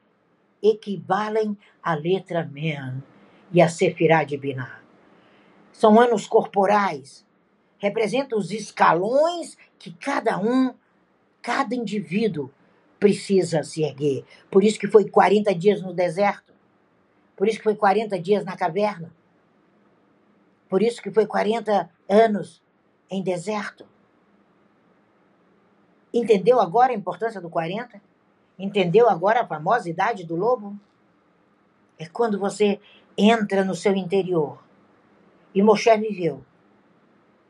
equivalem 0.61 1.57
à 1.81 1.95
letra 1.95 2.45
Men 2.45 3.01
e 3.51 3.63
a 3.63 3.67
Sefirah 3.67 4.25
de 4.25 4.37
Binah. 4.37 4.83
São 5.71 5.99
anos 5.99 6.27
corporais, 6.27 7.25
representam 7.79 8.37
os 8.37 8.51
escalões 8.51 9.57
que 9.79 9.91
cada 9.91 10.37
um, 10.37 10.71
cada 11.41 11.73
indivíduo 11.73 12.51
precisa 12.99 13.63
se 13.63 13.81
erguer. 13.81 14.23
Por 14.51 14.63
isso 14.63 14.77
que 14.77 14.87
foi 14.87 15.09
40 15.09 15.55
dias 15.55 15.81
no 15.81 15.95
deserto. 15.95 16.52
Por 17.35 17.47
isso 17.47 17.57
que 17.57 17.63
foi 17.63 17.75
40 17.75 18.19
dias 18.19 18.45
na 18.45 18.55
caverna. 18.55 19.11
Por 20.69 20.81
isso 20.81 21.01
que 21.01 21.11
foi 21.11 21.25
40 21.25 21.89
anos 22.09 22.61
em 23.09 23.21
deserto. 23.21 23.85
Entendeu 26.13 26.59
agora 26.59 26.91
a 26.91 26.95
importância 26.95 27.41
do 27.41 27.49
40? 27.49 28.01
Entendeu 28.57 29.09
agora 29.09 29.41
a 29.41 29.47
famosa 29.47 29.89
idade 29.89 30.23
do 30.23 30.35
lobo? 30.35 30.79
É 31.97 32.07
quando 32.07 32.39
você 32.39 32.79
entra 33.17 33.63
no 33.63 33.75
seu 33.75 33.95
interior. 33.95 34.63
E 35.53 35.61
Moshe 35.61 35.95
viveu 35.97 36.43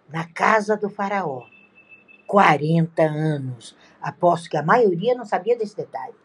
na 0.10 0.28
casa 0.28 0.76
do 0.76 0.90
faraó 0.90 1.44
40 2.28 3.04
anos. 3.04 3.76
Aposto 4.02 4.50
que 4.50 4.58
a 4.58 4.64
maioria 4.64 5.16
não 5.16 5.26
sabia 5.26 5.58
desse 5.58 5.76
detalhe. 5.76 6.16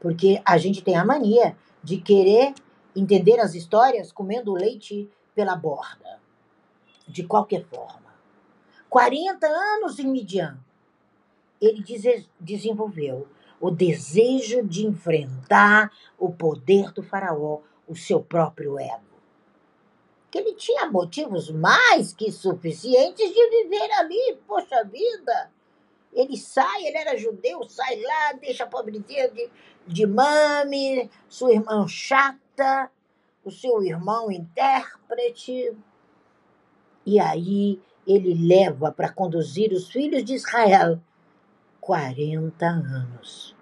Porque 0.00 0.40
a 0.44 0.58
gente 0.58 0.82
tem 0.82 0.96
a 0.96 1.04
mania 1.04 1.56
de 1.82 1.98
querer 1.98 2.54
entender 2.94 3.40
as 3.40 3.54
histórias 3.54 4.12
comendo 4.12 4.52
leite 4.52 5.08
pela 5.34 5.56
borda. 5.56 6.22
de 7.06 7.22
qualquer 7.22 7.62
forma. 7.66 8.14
40 8.88 9.46
anos 9.46 9.98
em 9.98 10.06
Midian, 10.06 10.58
ele 11.60 11.84
desenvolveu 12.40 13.28
o 13.60 13.70
desejo 13.70 14.62
de 14.62 14.86
enfrentar 14.86 15.92
o 16.18 16.32
poder 16.32 16.92
do 16.92 17.02
faraó, 17.02 17.60
o 17.86 17.96
seu 17.96 18.22
próprio 18.22 18.78
ego. 18.78 19.02
Que 20.30 20.38
ele 20.38 20.54
tinha 20.54 20.90
motivos 20.90 21.50
mais 21.50 22.12
que 22.12 22.30
suficientes 22.32 23.32
de 23.32 23.50
viver 23.50 23.90
ali, 23.92 24.38
poxa 24.46 24.84
vida. 24.84 25.50
Ele 26.12 26.36
sai, 26.36 26.84
ele 26.84 26.98
era 26.98 27.16
judeu, 27.16 27.68
sai 27.68 28.00
lá, 28.00 28.32
deixa 28.34 28.64
a 28.64 28.68
pobrezinha 28.68 29.28
de, 29.30 29.50
de 29.86 30.06
mame, 30.06 31.10
sua 31.28 31.52
irmã 31.52 31.86
chata, 31.88 32.38
o 33.44 33.50
seu 33.50 33.82
irmão 33.82 34.30
intérprete. 34.30 35.76
E 37.06 37.20
aí 37.20 37.80
ele 38.06 38.34
leva 38.34 38.92
para 38.92 39.12
conduzir 39.12 39.72
os 39.72 39.90
filhos 39.90 40.24
de 40.24 40.34
Israel 40.34 41.00
40 41.80 42.66
anos. 42.66 43.56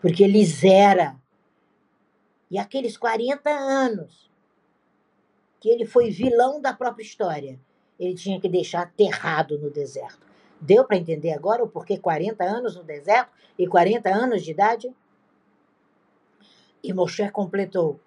Porque 0.00 0.24
ele 0.24 0.44
zera. 0.44 1.16
E 2.50 2.58
aqueles 2.58 2.96
40 2.96 3.48
anos 3.50 4.30
que 5.60 5.68
ele 5.68 5.84
foi 5.84 6.10
vilão 6.10 6.60
da 6.60 6.72
própria 6.72 7.04
história, 7.04 7.60
ele 7.98 8.14
tinha 8.14 8.40
que 8.40 8.48
deixar 8.48 8.82
aterrado 8.82 9.58
no 9.58 9.70
deserto. 9.70 10.26
Deu 10.58 10.84
para 10.84 10.96
entender 10.96 11.32
agora 11.32 11.62
o 11.62 11.68
porquê 11.68 11.98
40 11.98 12.42
anos 12.42 12.76
no 12.76 12.82
deserto 12.82 13.30
e 13.58 13.66
40 13.66 14.08
anos 14.08 14.42
de 14.42 14.50
idade? 14.50 14.94
E 16.82 16.92
Moshe 16.92 17.30
completou 17.30 18.00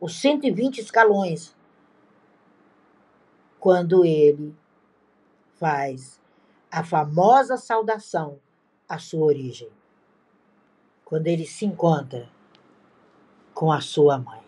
os 0.00 0.20
120 0.20 0.78
escalões 0.78 1.56
quando 3.58 4.04
ele 4.04 4.54
faz 5.58 6.20
a 6.70 6.84
famosa 6.84 7.56
saudação 7.56 8.38
à 8.88 8.98
sua 8.98 9.24
origem. 9.26 9.70
Quando 11.04 11.26
ele 11.28 11.46
se 11.46 11.64
encontra 11.64 12.28
com 13.54 13.72
a 13.72 13.80
sua 13.80 14.18
mãe, 14.18 14.42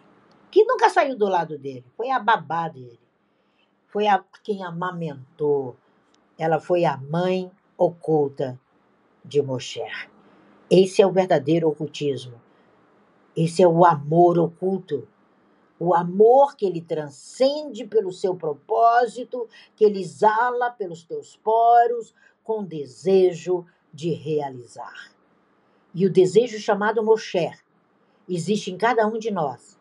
que 0.50 0.64
nunca 0.64 0.90
saiu 0.90 1.16
do 1.16 1.28
lado 1.28 1.56
dele, 1.58 1.84
foi 1.96 2.10
a 2.10 2.18
babá 2.18 2.68
dele, 2.68 3.00
foi 3.86 4.06
a 4.06 4.22
quem 4.42 4.62
amamentou, 4.62 5.76
ela 6.36 6.60
foi 6.60 6.84
a 6.84 6.96
mãe 6.96 7.50
oculta 7.76 8.60
de 9.24 9.40
Moshe. 9.40 9.82
Esse 10.70 11.00
é 11.00 11.06
o 11.06 11.12
verdadeiro 11.12 11.68
ocultismo. 11.68 12.40
Esse 13.40 13.62
é 13.62 13.68
o 13.68 13.84
amor 13.84 14.38
oculto 14.38 15.06
o 15.78 15.94
amor 15.94 16.56
que 16.56 16.66
ele 16.66 16.80
transcende 16.80 17.84
pelo 17.84 18.12
seu 18.12 18.34
propósito, 18.34 19.48
que 19.76 19.84
ele 19.84 20.00
exala 20.00 20.70
pelos 20.70 21.04
teus 21.04 21.36
poros, 21.36 22.14
com 22.42 22.64
desejo 22.64 23.64
de 23.92 24.10
realizar. 24.10 25.12
E 25.94 26.04
o 26.04 26.12
desejo 26.12 26.58
chamado 26.58 27.02
Mosher 27.02 27.58
existe 28.28 28.70
em 28.70 28.76
cada 28.76 29.06
um 29.06 29.18
de 29.18 29.30
nós. 29.30 29.78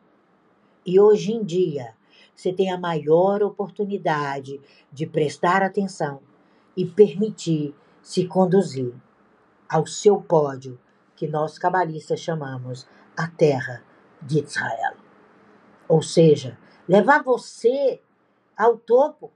E 0.86 1.00
hoje 1.00 1.34
em 1.34 1.44
dia, 1.44 1.96
você 2.36 2.54
tem 2.54 2.72
a 2.72 2.78
maior 2.78 3.42
oportunidade 3.42 4.62
de 4.92 5.08
prestar 5.08 5.64
atenção 5.64 6.22
e 6.76 6.86
permitir 6.86 7.74
se 8.02 8.26
conduzir 8.28 8.94
ao 9.68 9.86
seu 9.88 10.22
pódio, 10.22 10.80
que 11.16 11.28
nós 11.28 11.58
cabalistas 11.58 12.20
chamamos 12.20 12.88
a 13.18 13.28
terra 13.28 13.84
de 14.22 14.40
Israel. 14.44 14.96
Ou 15.88 16.02
seja, 16.04 16.58
levar 16.88 17.24
você 17.24 18.00
ao 18.56 18.78
topo, 18.78 19.32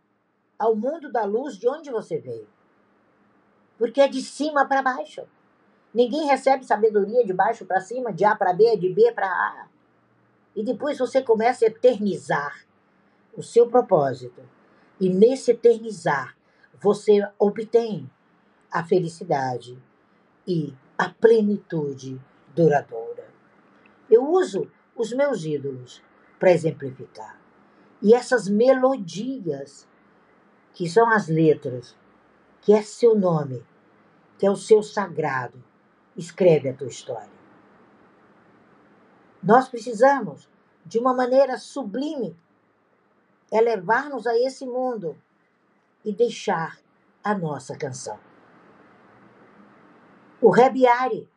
ao 0.57 0.75
mundo 0.75 1.11
da 1.11 1.25
luz 1.25 1.57
de 1.57 1.67
onde 1.67 1.89
você 1.89 2.19
veio. 2.19 2.47
Porque 3.77 3.99
é 3.99 4.07
de 4.07 4.21
cima 4.21 4.67
para 4.67 4.83
baixo. 4.83 5.23
Ninguém 5.93 6.27
recebe 6.27 6.63
sabedoria 6.63 7.25
de 7.25 7.33
baixo 7.33 7.65
para 7.65 7.81
cima, 7.81 8.13
de 8.13 8.23
A 8.23 8.35
para 8.35 8.53
B, 8.53 8.77
de 8.77 8.93
B 8.93 9.11
para 9.11 9.27
A. 9.27 9.67
E 10.55 10.63
depois 10.63 10.99
você 10.99 11.21
começa 11.21 11.65
a 11.65 11.67
eternizar 11.67 12.65
o 13.35 13.41
seu 13.41 13.67
propósito. 13.67 14.41
E 14.99 15.09
nesse 15.09 15.51
eternizar, 15.51 16.37
você 16.79 17.27
obtém 17.39 18.09
a 18.71 18.83
felicidade 18.83 19.77
e 20.47 20.73
a 20.97 21.09
plenitude 21.09 22.21
duradoura. 22.55 23.10
Eu 24.11 24.29
uso 24.29 24.69
os 24.95 25.13
meus 25.13 25.45
ídolos 25.45 26.03
para 26.37 26.51
exemplificar. 26.51 27.39
E 28.01 28.13
essas 28.13 28.49
melodias, 28.49 29.87
que 30.73 30.89
são 30.89 31.09
as 31.09 31.29
letras, 31.29 31.95
que 32.59 32.73
é 32.73 32.81
seu 32.81 33.15
nome, 33.15 33.65
que 34.37 34.45
é 34.45 34.51
o 34.51 34.55
seu 34.55 34.83
sagrado, 34.83 35.63
escreve 36.17 36.67
a 36.67 36.73
tua 36.73 36.87
história. 36.87 37.41
Nós 39.41 39.69
precisamos, 39.69 40.49
de 40.85 40.99
uma 40.99 41.13
maneira 41.13 41.57
sublime, 41.57 42.35
elevar-nos 43.51 44.27
a 44.27 44.37
esse 44.37 44.65
mundo 44.65 45.17
e 46.03 46.11
deixar 46.11 46.79
a 47.23 47.33
nossa 47.35 47.77
canção. 47.77 48.19
O 50.41 50.49
Rebbe 50.49 50.87
Ari, 50.87 51.29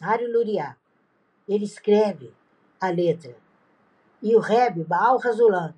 Ari 0.00 0.26
Luriá, 0.26 0.76
ele 1.48 1.64
escreve 1.64 2.32
a 2.80 2.88
letra 2.88 3.36
e 4.22 4.36
o 4.36 4.40
Reb 4.40 4.84
Baal 4.84 5.18
Razulan 5.18 5.74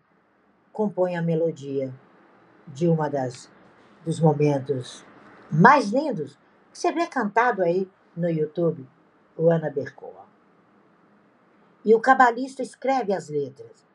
compõe 0.72 1.16
a 1.16 1.22
melodia 1.22 1.92
de 2.68 2.86
uma 2.86 3.08
das 3.08 3.50
dos 4.04 4.20
momentos 4.20 5.04
mais 5.50 5.90
lindos 5.90 6.38
que 6.70 6.78
você 6.78 6.92
vê 6.92 7.06
cantado 7.06 7.62
aí 7.62 7.88
no 8.14 8.28
YouTube, 8.28 8.86
o 9.36 9.50
Ana 9.50 9.70
Bercoa. 9.70 10.26
E 11.84 11.94
o 11.94 12.00
cabalista 12.00 12.62
escreve 12.62 13.14
as 13.14 13.28
letras. 13.28 13.86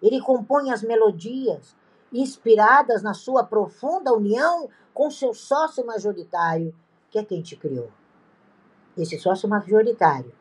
Ele 0.00 0.20
compõe 0.20 0.70
as 0.70 0.82
melodias 0.82 1.74
inspiradas 2.12 3.02
na 3.02 3.12
sua 3.12 3.42
profunda 3.44 4.12
união 4.12 4.68
com 4.94 5.10
seu 5.10 5.34
sócio 5.34 5.84
majoritário, 5.84 6.74
que 7.10 7.18
é 7.18 7.24
quem 7.24 7.42
te 7.42 7.56
criou. 7.56 7.90
Esse 8.96 9.18
sócio 9.18 9.48
majoritário 9.48 10.32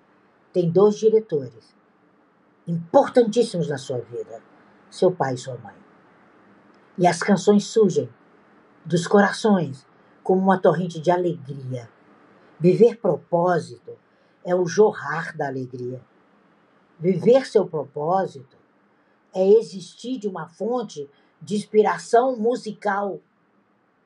tem 0.55 0.71
dois 0.71 0.95
diretores, 0.95 1.75
importantíssimos 2.65 3.67
na 3.67 3.77
sua 3.77 3.99
vida: 3.99 4.41
seu 4.89 5.11
pai 5.11 5.33
e 5.33 5.37
sua 5.37 5.57
mãe. 5.57 5.75
E 6.97 7.05
as 7.05 7.19
canções 7.19 7.65
surgem 7.65 8.09
dos 8.85 9.05
corações 9.05 9.85
como 10.23 10.41
uma 10.41 10.57
torrente 10.57 10.97
de 11.01 11.11
alegria. 11.11 11.89
Viver 12.57 12.95
propósito 13.01 13.97
é 14.45 14.55
o 14.55 14.65
jorrar 14.65 15.35
da 15.35 15.47
alegria. 15.47 16.01
Viver 16.97 17.45
seu 17.45 17.67
propósito 17.67 18.55
é 19.33 19.45
existir 19.45 20.17
de 20.17 20.29
uma 20.29 20.47
fonte 20.47 21.09
de 21.41 21.55
inspiração 21.57 22.37
musical. 22.37 23.19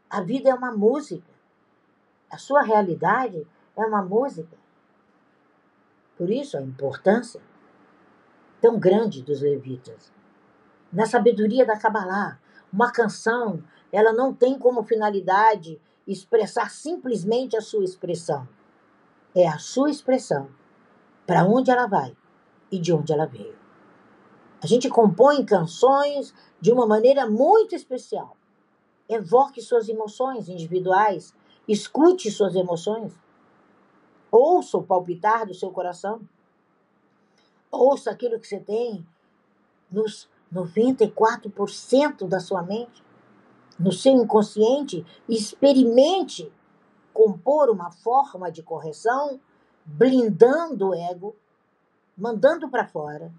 A 0.09 0.21
vida 0.21 0.49
é 0.49 0.53
uma 0.55 0.71
música. 0.71 1.31
A 2.27 2.39
sua 2.39 2.63
realidade 2.63 3.45
é 3.77 3.85
uma 3.85 4.01
música. 4.01 4.57
Por 6.19 6.29
isso 6.29 6.58
a 6.58 6.62
importância 6.62 7.41
tão 8.60 8.77
grande 8.77 9.23
dos 9.23 9.41
levitas. 9.41 10.12
Na 10.91 11.05
sabedoria 11.05 11.65
da 11.65 11.79
Kabbalah, 11.79 12.38
uma 12.73 12.91
canção, 12.91 13.63
ela 13.89 14.12
não 14.12 14.34
tem 14.34 14.60
como 14.60 14.84
finalidade 14.84 15.79
expressar 16.05 16.71
simplesmente 16.71 17.55
a 17.55 17.62
sua 17.62 17.86
expressão. 17.86 18.45
É 19.34 19.47
a 19.47 19.60
sua 19.60 19.89
expressão, 19.89 20.49
para 21.25 21.45
onde 21.45 21.71
ela 21.71 21.88
vai 21.88 22.13
e 22.69 22.77
de 22.77 22.91
onde 22.91 23.13
ela 23.13 23.25
veio. 23.25 23.58
A 24.62 24.67
gente 24.67 24.89
compõe 24.89 25.45
canções 25.45 26.34
de 26.60 26.69
uma 26.69 26.86
maneira 26.86 27.29
muito 27.29 27.73
especial. 27.73 28.36
Evoque 29.08 29.62
suas 29.62 29.88
emoções 29.88 30.49
individuais, 30.49 31.34
escute 31.65 32.29
suas 32.29 32.55
emoções, 32.55 33.17
ouça 34.31 34.77
o 34.77 34.83
palpitar 34.83 35.45
do 35.45 35.53
seu 35.53 35.71
coração. 35.71 36.21
Ouça 37.71 38.11
aquilo 38.11 38.39
que 38.39 38.47
você 38.47 38.59
tem 38.59 39.05
nos 39.91 40.29
94% 40.53 42.27
da 42.27 42.39
sua 42.39 42.63
mente, 42.63 43.03
no 43.79 43.91
seu 43.91 44.13
inconsciente, 44.13 45.05
experimente 45.27 46.51
compor 47.13 47.69
uma 47.69 47.91
forma 47.91 48.51
de 48.51 48.63
correção, 48.63 49.39
blindando 49.85 50.89
o 50.89 50.93
ego, 50.93 51.35
mandando 52.17 52.69
para 52.69 52.87
fora 52.87 53.31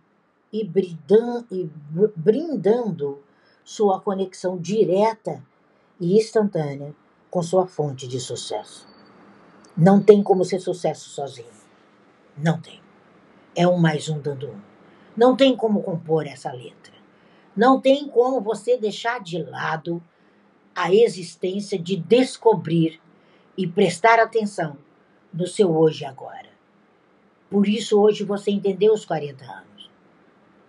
e, 0.53 0.65
brindando 2.17 3.23
sua 3.65 4.01
conexão 4.01 4.59
direta 4.59 5.43
e 6.01 6.17
instantânea 6.17 6.95
com 7.31 7.43
sua 7.43 7.67
fonte 7.67 8.09
de 8.09 8.19
sucesso. 8.19 8.90
Não 9.77 10.03
tem 10.03 10.23
como 10.23 10.45
ser 10.45 10.61
sucesso 10.61 11.09
sozinho. 11.11 11.49
Não 12.37 12.61
tem 12.61 12.81
é 13.55 13.67
um 13.67 13.77
mais 13.77 14.09
um 14.09 14.19
dando 14.19 14.49
um. 14.49 14.61
Não 15.17 15.37
tem 15.37 15.57
como 15.57 15.83
compor 15.83 16.27
essa 16.27 16.53
letra. 16.53 16.95
Não 17.55 17.81
tem 17.81 18.09
como 18.09 18.41
você 18.41 18.77
deixar 18.77 19.21
de 19.21 19.43
lado 19.43 20.03
a 20.75 20.95
existência 20.95 21.79
de 21.79 21.97
descobrir 21.97 23.01
e 23.57 23.67
prestar 23.67 24.19
atenção 24.19 24.79
no 25.33 25.47
seu 25.47 25.77
hoje 25.77 26.05
e 26.05 26.07
agora. 26.07 26.49
Por 27.51 27.69
isso, 27.69 28.01
hoje 28.01 28.25
você 28.25 28.51
entendeu 28.51 28.95
os 28.95 29.05
40 29.05 29.45
anos. 29.45 29.91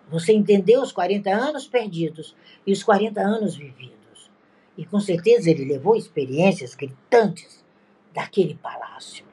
Você 0.09 0.33
entendeu 0.33 0.81
os 0.81 0.91
40 0.91 1.29
anos 1.29 1.67
perdidos 1.67 2.35
e 2.65 2.73
os 2.73 2.83
40 2.83 3.21
anos 3.21 3.55
vividos. 3.55 4.29
E 4.77 4.83
com 4.83 4.99
certeza 4.99 5.49
ele 5.49 5.63
levou 5.63 5.95
experiências 5.95 6.73
gritantes 6.73 7.60
daquele 8.13 8.55
palácio. 8.55 9.25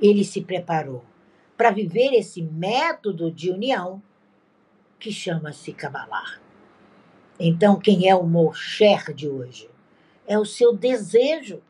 Ele 0.00 0.24
se 0.24 0.42
preparou 0.42 1.04
para 1.56 1.70
viver 1.70 2.12
esse 2.14 2.42
método 2.42 3.30
de 3.30 3.50
união 3.50 4.02
que 4.98 5.12
chama-se 5.12 5.72
Kabbalah. 5.72 6.40
Então, 7.38 7.78
quem 7.78 8.08
é 8.08 8.14
o 8.14 8.24
Mosher 8.24 9.12
de 9.12 9.28
hoje? 9.28 9.70
É 10.26 10.38
o 10.38 10.44
seu 10.44 10.74
desejo 10.74 11.62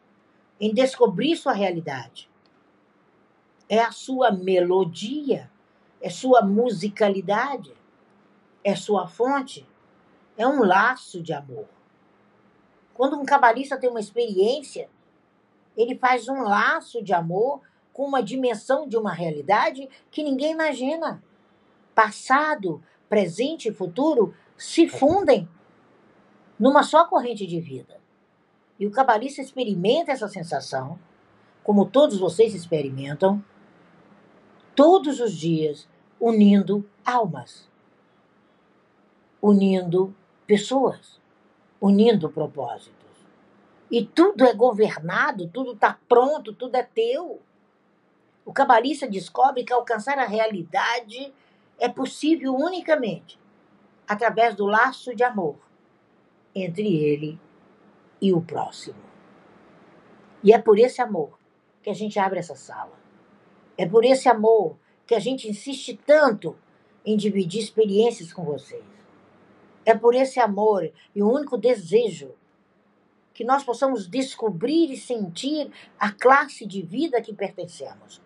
em 0.60 0.72
descobrir 0.72 1.36
sua 1.36 1.52
realidade. 1.52 2.30
É 3.68 3.80
a 3.80 3.90
sua 3.90 4.30
melodia, 4.30 5.50
é 6.00 6.10
sua 6.10 6.42
musicalidade, 6.42 7.74
é 8.62 8.74
sua 8.76 9.06
fonte, 9.06 9.66
é 10.36 10.46
um 10.46 10.62
laço 10.62 11.22
de 11.22 11.32
amor. 11.32 11.66
Quando 12.92 13.18
um 13.18 13.24
cabalista 13.24 13.76
tem 13.76 13.90
uma 13.90 14.00
experiência, 14.00 14.88
ele 15.76 15.96
faz 15.96 16.28
um 16.28 16.42
laço 16.42 17.02
de 17.02 17.12
amor 17.12 17.60
com 17.92 18.04
uma 18.06 18.22
dimensão 18.22 18.88
de 18.88 18.96
uma 18.96 19.12
realidade 19.12 19.88
que 20.10 20.22
ninguém 20.22 20.52
imagina. 20.52 21.22
Passado, 21.94 22.82
presente 23.08 23.68
e 23.68 23.72
futuro 23.72 24.34
se 24.56 24.88
fundem 24.88 25.48
numa 26.58 26.82
só 26.82 27.06
corrente 27.06 27.46
de 27.46 27.60
vida. 27.60 28.00
E 28.78 28.86
o 28.86 28.90
cabalista 28.90 29.40
experimenta 29.40 30.10
essa 30.10 30.28
sensação, 30.28 30.98
como 31.62 31.86
todos 31.86 32.18
vocês 32.18 32.54
experimentam, 32.54 33.42
todos 34.74 35.20
os 35.20 35.32
dias, 35.32 35.88
unindo 36.18 36.88
almas, 37.04 37.68
unindo 39.40 40.14
pessoas, 40.46 41.20
unindo 41.80 42.28
propósitos. 42.30 43.03
E 43.94 44.04
tudo 44.04 44.44
é 44.44 44.52
governado, 44.52 45.46
tudo 45.46 45.74
está 45.74 45.96
pronto, 46.08 46.52
tudo 46.52 46.74
é 46.74 46.82
teu. 46.82 47.40
O 48.44 48.52
cabalista 48.52 49.06
descobre 49.06 49.62
que 49.62 49.72
alcançar 49.72 50.18
a 50.18 50.26
realidade 50.26 51.32
é 51.78 51.88
possível 51.88 52.56
unicamente 52.56 53.38
através 54.04 54.56
do 54.56 54.66
laço 54.66 55.14
de 55.14 55.22
amor 55.22 55.54
entre 56.52 56.92
ele 57.04 57.38
e 58.20 58.32
o 58.32 58.40
próximo. 58.40 58.98
E 60.42 60.52
é 60.52 60.58
por 60.58 60.76
esse 60.76 61.00
amor 61.00 61.38
que 61.80 61.88
a 61.88 61.94
gente 61.94 62.18
abre 62.18 62.40
essa 62.40 62.56
sala. 62.56 62.98
É 63.78 63.86
por 63.86 64.04
esse 64.04 64.28
amor 64.28 64.76
que 65.06 65.14
a 65.14 65.20
gente 65.20 65.48
insiste 65.48 65.96
tanto 66.04 66.56
em 67.06 67.16
dividir 67.16 67.62
experiências 67.62 68.32
com 68.32 68.42
vocês. 68.42 68.82
É 69.86 69.94
por 69.94 70.16
esse 70.16 70.40
amor 70.40 70.90
e 71.14 71.22
o 71.22 71.30
único 71.30 71.56
desejo 71.56 72.34
que 73.34 73.44
nós 73.44 73.64
possamos 73.64 74.08
descobrir 74.08 74.92
e 74.92 74.96
sentir 74.96 75.70
a 75.98 76.10
classe 76.10 76.64
de 76.64 76.80
vida 76.80 77.20
que 77.20 77.34
pertencemos 77.34 78.22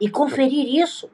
e 0.00 0.10
conferir 0.10 0.82
isso. 0.82 1.10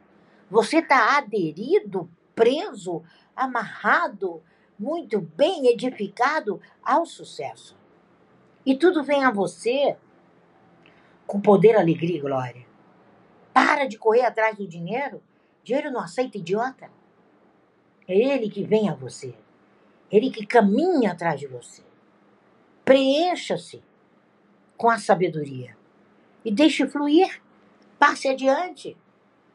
Você 0.48 0.78
está 0.78 1.18
aderido, 1.18 2.08
preso, 2.36 3.02
amarrado, 3.34 4.40
muito 4.78 5.20
bem 5.20 5.66
edificado 5.66 6.60
ao 6.82 7.04
sucesso. 7.04 7.76
E 8.64 8.76
tudo 8.76 9.02
vem 9.02 9.24
a 9.24 9.30
você 9.30 9.96
com 11.26 11.40
poder, 11.40 11.76
alegria 11.76 12.18
e 12.18 12.20
glória. 12.20 12.66
Para 13.52 13.86
de 13.86 13.98
correr 13.98 14.22
atrás 14.22 14.56
do 14.56 14.68
dinheiro. 14.68 15.20
Dinheiro 15.64 15.90
não 15.90 16.00
aceita 16.00 16.38
idiota. 16.38 16.88
É 18.06 18.16
ele 18.16 18.48
que 18.48 18.62
vem 18.62 18.88
a 18.88 18.94
você. 18.94 19.34
Ele 20.10 20.30
que 20.30 20.46
caminha 20.46 21.10
atrás 21.10 21.40
de 21.40 21.48
você. 21.48 21.85
Preencha-se 22.86 23.82
com 24.76 24.88
a 24.88 24.96
sabedoria 24.96 25.76
e 26.44 26.52
deixe 26.52 26.86
fluir. 26.86 27.42
Passe 27.98 28.28
adiante. 28.28 28.96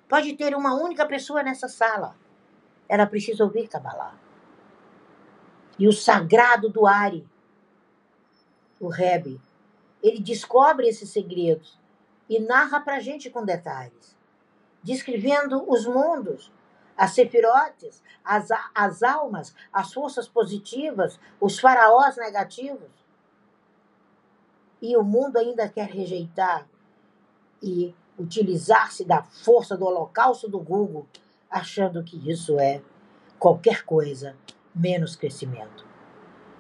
Pode 0.09 0.33
ter 0.33 0.53
uma 0.53 0.73
única 0.73 1.05
pessoa 1.05 1.41
nessa 1.41 1.69
sala. 1.69 2.13
Ela 2.89 3.05
precisa 3.05 3.45
ouvir 3.45 3.69
Kabbalah. 3.69 4.19
E 5.79 5.87
o 5.87 5.93
sagrado 5.93 6.67
do 6.67 6.85
Ari, 6.85 7.25
o 8.81 8.89
Rebbe, 8.89 9.39
ele 10.03 10.19
descobre 10.19 10.89
esses 10.89 11.09
segredos 11.09 11.79
e 12.27 12.37
narra 12.37 12.81
para 12.81 12.99
gente 12.99 13.29
com 13.29 13.45
detalhes, 13.45 14.13
descrevendo 14.83 15.63
os 15.71 15.85
mundos, 15.85 16.51
as 16.97 17.11
sefirotes, 17.11 18.03
as, 18.25 18.49
as 18.75 19.01
almas, 19.01 19.55
as 19.71 19.93
forças 19.93 20.27
positivas, 20.27 21.17
os 21.39 21.57
faraós 21.57 22.17
negativos. 22.17 23.00
E 24.81 24.97
o 24.97 25.03
mundo 25.03 25.37
ainda 25.37 25.69
quer 25.69 25.87
rejeitar 25.87 26.67
e 27.61 27.93
utilizar-se 28.17 29.05
da 29.05 29.21
força 29.21 29.77
do 29.77 29.85
holocausto 29.85 30.49
do 30.49 30.59
Google, 30.59 31.07
achando 31.49 32.03
que 32.03 32.17
isso 32.29 32.59
é 32.59 32.81
qualquer 33.37 33.83
coisa 33.83 34.35
menos 34.73 35.15
crescimento. 35.15 35.85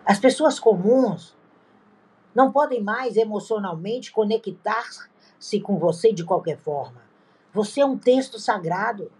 As 0.05 0.19
pessoas 0.19 0.59
comuns 0.59 1.35
não 2.33 2.51
podem 2.51 2.81
mais 2.81 3.17
emocionalmente 3.17 4.11
conectar-se 4.11 5.59
com 5.59 5.77
você 5.77 6.13
de 6.13 6.23
qualquer 6.23 6.57
forma. 6.57 7.01
Você 7.53 7.81
é 7.81 7.85
um 7.85 7.97
texto 7.97 8.39
sagrado. 8.39 9.11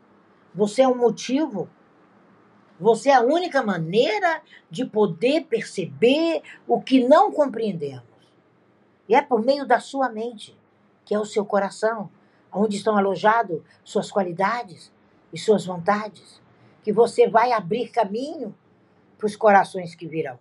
Você 0.54 0.82
é 0.82 0.88
um 0.88 0.98
motivo. 0.98 1.70
Você 2.80 3.10
é 3.10 3.16
a 3.16 3.22
única 3.22 3.62
maneira 3.62 4.42
de 4.70 4.86
poder 4.86 5.46
perceber 5.46 6.42
o 6.68 6.82
que 6.82 7.08
não 7.08 7.32
compreendemos. 7.32 8.11
E 9.12 9.14
é 9.14 9.22
por 9.22 9.44
meio 9.44 9.66
da 9.66 9.78
sua 9.78 10.08
mente, 10.08 10.58
que 11.04 11.14
é 11.14 11.20
o 11.20 11.26
seu 11.26 11.46
coração, 11.46 12.10
onde 12.50 12.78
estão 12.78 12.98
alojadas 12.98 13.62
suas 13.84 14.10
qualidades 14.10 14.90
e 15.34 15.38
suas 15.38 15.66
vontades, 15.66 16.42
que 16.82 16.94
você 16.94 17.28
vai 17.28 17.52
abrir 17.52 17.90
caminho 17.90 18.56
para 19.18 19.28
os 19.28 19.36
corações 19.36 19.94
que 19.96 20.08
virão. 20.08 20.40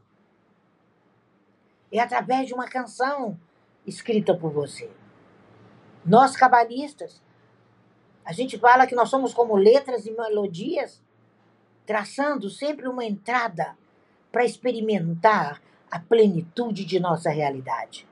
É 1.91 1.99
através 1.99 2.47
de 2.47 2.55
uma 2.55 2.69
canção 2.69 3.37
escrita 3.85 4.37
por 4.37 4.53
você. 4.53 4.89
Nós, 6.07 6.37
cabalistas, 6.37 7.21
a 8.25 8.33
gente 8.33 8.57
fala 8.57 8.87
que 8.87 8.95
nós 8.95 9.11
somos 9.11 9.35
como 9.35 9.57
letras 9.57 10.07
e 10.07 10.13
melodias, 10.13 11.03
traçando 11.85 12.49
sempre 12.49 12.87
uma 12.87 13.05
entrada 13.05 13.77
para 14.31 14.45
experimentar 14.45 15.61
a 15.91 15.99
plenitude 15.99 16.85
de 16.85 17.01
nossa 17.01 17.31
realidade. 17.31 18.09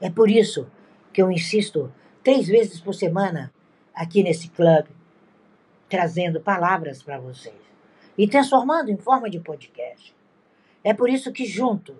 É 0.00 0.10
por 0.10 0.30
isso 0.30 0.70
que 1.12 1.20
eu 1.20 1.30
insisto 1.30 1.92
três 2.22 2.46
vezes 2.46 2.80
por 2.80 2.94
semana 2.94 3.52
aqui 3.94 4.22
nesse 4.22 4.48
clube, 4.48 4.90
trazendo 5.88 6.40
palavras 6.40 7.02
para 7.02 7.18
vocês 7.18 7.60
e 8.16 8.28
transformando 8.28 8.90
em 8.90 8.96
forma 8.96 9.28
de 9.28 9.40
podcast. 9.40 10.14
É 10.84 10.94
por 10.94 11.08
isso 11.08 11.32
que, 11.32 11.44
junto, 11.44 11.96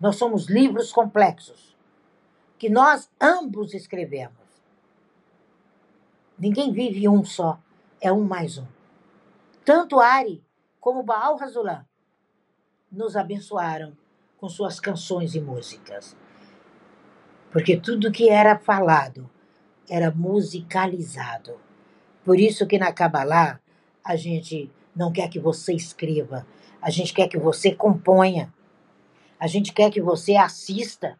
nós 0.00 0.16
somos 0.16 0.46
livros 0.46 0.92
complexos, 0.92 1.76
que 2.58 2.68
nós 2.68 3.10
ambos 3.20 3.74
escrevemos. 3.74 4.36
Ninguém 6.38 6.72
vive 6.72 7.08
um 7.08 7.24
só, 7.24 7.58
é 8.00 8.12
um 8.12 8.22
mais 8.22 8.58
um. 8.58 8.66
Tanto 9.64 9.98
Ari 9.98 10.42
como 10.80 11.02
Baal 11.02 11.36
Razulam 11.36 11.84
nos 12.90 13.16
abençoaram 13.16 13.96
com 14.38 14.48
suas 14.48 14.78
canções 14.78 15.34
e 15.34 15.40
músicas. 15.40 16.16
Porque 17.50 17.76
tudo 17.76 18.12
que 18.12 18.28
era 18.28 18.58
falado 18.58 19.28
era 19.88 20.10
musicalizado. 20.10 21.58
Por 22.24 22.38
isso 22.38 22.66
que 22.66 22.78
na 22.78 22.92
Kabbalah 22.92 23.60
a 24.04 24.16
gente 24.16 24.70
não 24.94 25.12
quer 25.12 25.28
que 25.28 25.38
você 25.38 25.72
escreva, 25.72 26.46
a 26.80 26.90
gente 26.90 27.12
quer 27.12 27.28
que 27.28 27.38
você 27.38 27.74
componha. 27.74 28.52
A 29.38 29.46
gente 29.46 29.72
quer 29.72 29.90
que 29.90 30.00
você 30.00 30.36
assista. 30.36 31.18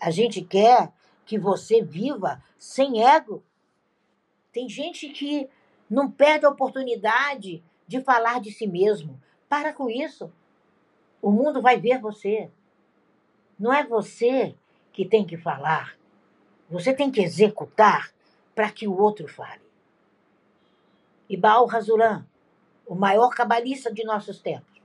A 0.00 0.10
gente 0.10 0.42
quer 0.42 0.90
que 1.24 1.38
você 1.38 1.82
viva 1.82 2.42
sem 2.58 3.04
ego. 3.04 3.42
Tem 4.52 4.68
gente 4.68 5.08
que 5.10 5.48
não 5.88 6.10
perde 6.10 6.46
a 6.46 6.50
oportunidade 6.50 7.62
de 7.86 8.00
falar 8.00 8.40
de 8.40 8.50
si 8.50 8.66
mesmo. 8.66 9.20
Para 9.48 9.72
com 9.72 9.88
isso. 9.88 10.32
O 11.20 11.30
mundo 11.30 11.60
vai 11.60 11.78
ver 11.78 12.00
você. 12.00 12.50
Não 13.58 13.72
é 13.72 13.84
você 13.84 14.54
que 14.94 15.04
tem 15.04 15.26
que 15.26 15.36
falar. 15.36 15.94
Você 16.70 16.94
tem 16.94 17.10
que 17.10 17.20
executar 17.20 18.10
para 18.54 18.70
que 18.70 18.88
o 18.88 18.96
outro 18.96 19.28
fale. 19.28 19.60
E 21.28 21.36
Baal 21.36 21.68
Hazuram, 21.68 22.24
o 22.86 22.94
maior 22.94 23.30
cabalista 23.30 23.92
de 23.92 24.04
nossos 24.04 24.40
tempos, 24.40 24.80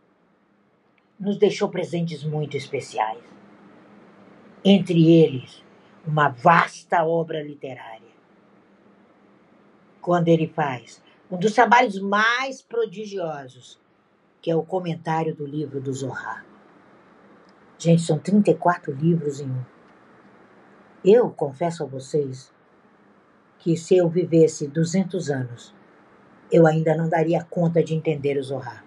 nos 1.19 1.38
deixou 1.38 1.69
presentes 1.69 2.24
muito 2.24 2.58
especiais. 2.58 3.24
Entre 4.65 5.12
eles, 5.12 5.63
uma 6.06 6.30
vasta 6.30 7.06
obra 7.06 7.41
literária. 7.43 8.10
Quando 10.02 10.28
ele 10.30 10.48
faz 10.48 11.04
um 11.30 11.38
dos 11.38 11.54
trabalhos 11.54 12.00
mais 12.00 12.62
prodigiosos, 12.62 13.80
que 14.41 14.50
é 14.50 14.56
o 14.56 14.63
comentário 14.63 15.36
do 15.36 15.45
livro 15.45 15.80
do 15.80 15.93
Zohar. 15.93 16.43
Gente, 17.78 18.02
são 18.02 18.17
34 18.17 18.91
livros 18.91 19.39
em 19.39 19.50
um. 19.50 19.79
Eu 21.04 21.30
confesso 21.30 21.84
a 21.84 21.86
vocês 21.86 22.52
que 23.60 23.78
se 23.78 23.96
eu 23.96 24.10
vivesse 24.10 24.68
200 24.68 25.30
anos, 25.30 25.74
eu 26.52 26.68
ainda 26.68 26.96
não 26.96 27.08
daria 27.08 27.44
conta 27.44 27.82
de 27.82 27.96
entender 27.96 28.38
o 28.38 28.44
Zohar. 28.44 28.84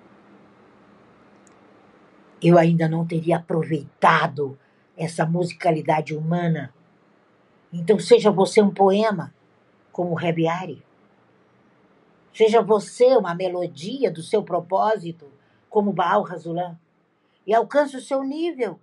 Eu 2.42 2.58
ainda 2.58 2.86
não 2.86 3.06
teria 3.06 3.36
aproveitado 3.36 4.58
essa 4.96 5.24
musicalidade 5.24 6.14
humana. 6.14 6.74
Então, 7.72 7.98
seja 7.98 8.30
você 8.30 8.60
um 8.60 8.70
poema, 8.70 9.32
como 9.90 10.10
o 10.10 10.16
Rebiari. 10.16 10.84
Seja 12.34 12.60
você 12.60 13.16
uma 13.16 13.34
melodia 13.34 14.10
do 14.10 14.22
seu 14.22 14.42
propósito, 14.42 15.30
como 15.70 15.92
Baal 15.92 16.22
Razulan. 16.22 16.78
E 17.46 17.54
alcance 17.54 17.96
o 17.96 18.00
seu 18.02 18.22
nível, 18.22 18.78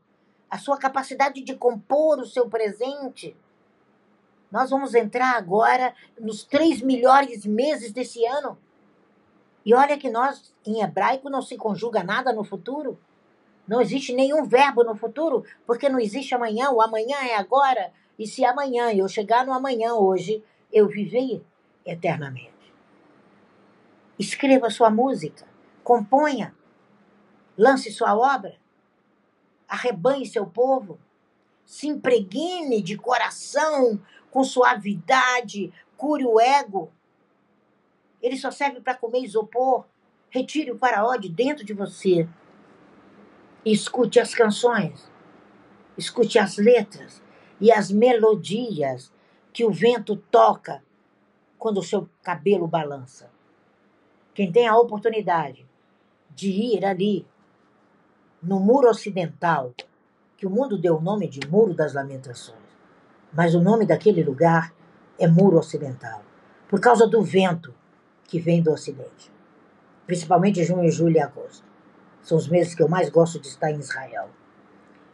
a 0.50 0.58
sua 0.58 0.78
capacidade 0.78 1.42
de 1.42 1.56
compor 1.56 2.20
o 2.20 2.26
seu 2.26 2.50
presente. 2.50 3.36
Nós 4.52 4.70
vamos 4.70 4.96
entrar 4.96 5.36
agora 5.36 5.94
nos 6.20 6.44
três 6.44 6.82
melhores 6.82 7.46
meses 7.46 7.92
desse 7.92 8.26
ano. 8.26 8.58
E 9.64 9.74
olha 9.74 9.98
que 9.98 10.10
nós, 10.10 10.54
em 10.66 10.82
hebraico, 10.82 11.30
não 11.30 11.42
se 11.42 11.56
conjuga 11.56 12.04
nada 12.04 12.34
no 12.34 12.44
futuro. 12.44 13.00
Não 13.68 13.82
existe 13.82 14.14
nenhum 14.14 14.46
verbo 14.46 14.84
no 14.84 14.96
futuro, 14.96 15.46
porque 15.68 15.88
não 15.88 16.00
existe 16.00 16.34
amanhã. 16.34 16.72
O 16.72 16.82
amanhã 16.82 17.18
é 17.18 17.36
agora. 17.36 17.94
E 18.18 18.26
se 18.26 18.44
amanhã 18.44 18.92
eu 18.92 19.08
chegar 19.08 19.46
no 19.46 19.54
amanhã 19.54 19.94
hoje, 19.94 20.44
eu 20.74 20.88
viver 20.88 21.44
eternamente. 21.86 22.74
Escreva 24.18 24.70
sua 24.70 24.90
música, 24.90 25.46
componha, 25.84 26.54
lance 27.58 27.92
sua 27.92 28.18
obra, 28.18 28.58
arrebanhe 29.70 30.26
seu 30.26 30.46
povo, 30.46 31.00
se 31.64 31.88
impregne 31.88 32.82
de 32.82 32.98
coração 32.98 34.02
com 34.32 34.44
suavidade, 34.44 35.72
cure 35.96 36.26
o 36.26 36.40
ego. 36.40 36.92
Ele 38.22 38.36
só 38.36 38.52
serve 38.52 38.82
para 38.82 38.96
comer 38.96 39.22
isopor. 39.22 39.86
Retire 40.30 40.72
o 40.72 40.78
faraó 40.78 41.16
de 41.16 41.30
dentro 41.30 41.64
de 41.64 41.74
você 41.74 42.28
escute 43.66 44.20
as 44.20 44.34
canções, 44.34 45.12
escute 45.98 46.40
as 46.40 46.58
letras 46.58 47.22
e 47.60 47.72
as 47.72 47.92
melodias 47.92 49.12
que 49.52 49.66
o 49.66 49.72
vento 49.72 50.16
toca 50.16 50.84
quando 51.58 51.80
o 51.80 51.84
seu 51.84 52.10
cabelo 52.24 52.68
balança. 52.68 53.30
Quem 54.34 54.52
tem 54.52 54.68
a 54.68 54.78
oportunidade 54.78 55.68
de 56.30 56.50
ir 56.50 56.86
ali 56.86 57.28
no 58.42 58.60
muro 58.60 58.90
ocidental, 58.90 59.74
que 60.38 60.46
o 60.46 60.50
mundo 60.50 60.78
deu 60.78 60.98
o 60.98 61.02
nome 61.02 61.28
de 61.28 61.46
Muro 61.48 61.74
das 61.74 61.94
Lamentações, 61.94 62.58
mas 63.34 63.54
o 63.54 63.62
nome 63.62 63.86
daquele 63.86 64.24
lugar 64.24 64.74
é 65.18 65.28
Muro 65.28 65.58
Ocidental, 65.58 66.24
por 66.70 66.80
causa 66.80 67.06
do 67.06 67.22
vento 67.22 67.74
que 68.26 68.40
vem 68.40 68.62
do 68.62 68.72
Ocidente, 68.72 69.32
principalmente 70.08 70.64
junho, 70.64 70.90
julho 70.90 71.18
e 71.18 71.20
agosto. 71.20 71.68
São 72.22 72.38
os 72.38 72.48
meses 72.48 72.74
que 72.74 72.82
eu 72.82 72.88
mais 72.88 73.10
gosto 73.10 73.40
de 73.40 73.48
estar 73.48 73.72
em 73.72 73.80
Israel. 73.80 74.30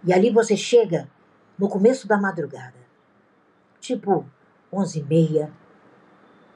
E 0.04 0.14
ali 0.14 0.30
você 0.30 0.56
chega 0.56 1.10
no 1.58 1.68
começo 1.68 2.08
da 2.08 2.18
madrugada, 2.18 2.78
tipo 3.80 4.26
onze 4.72 5.00
e 5.00 5.04
meia. 5.04 5.52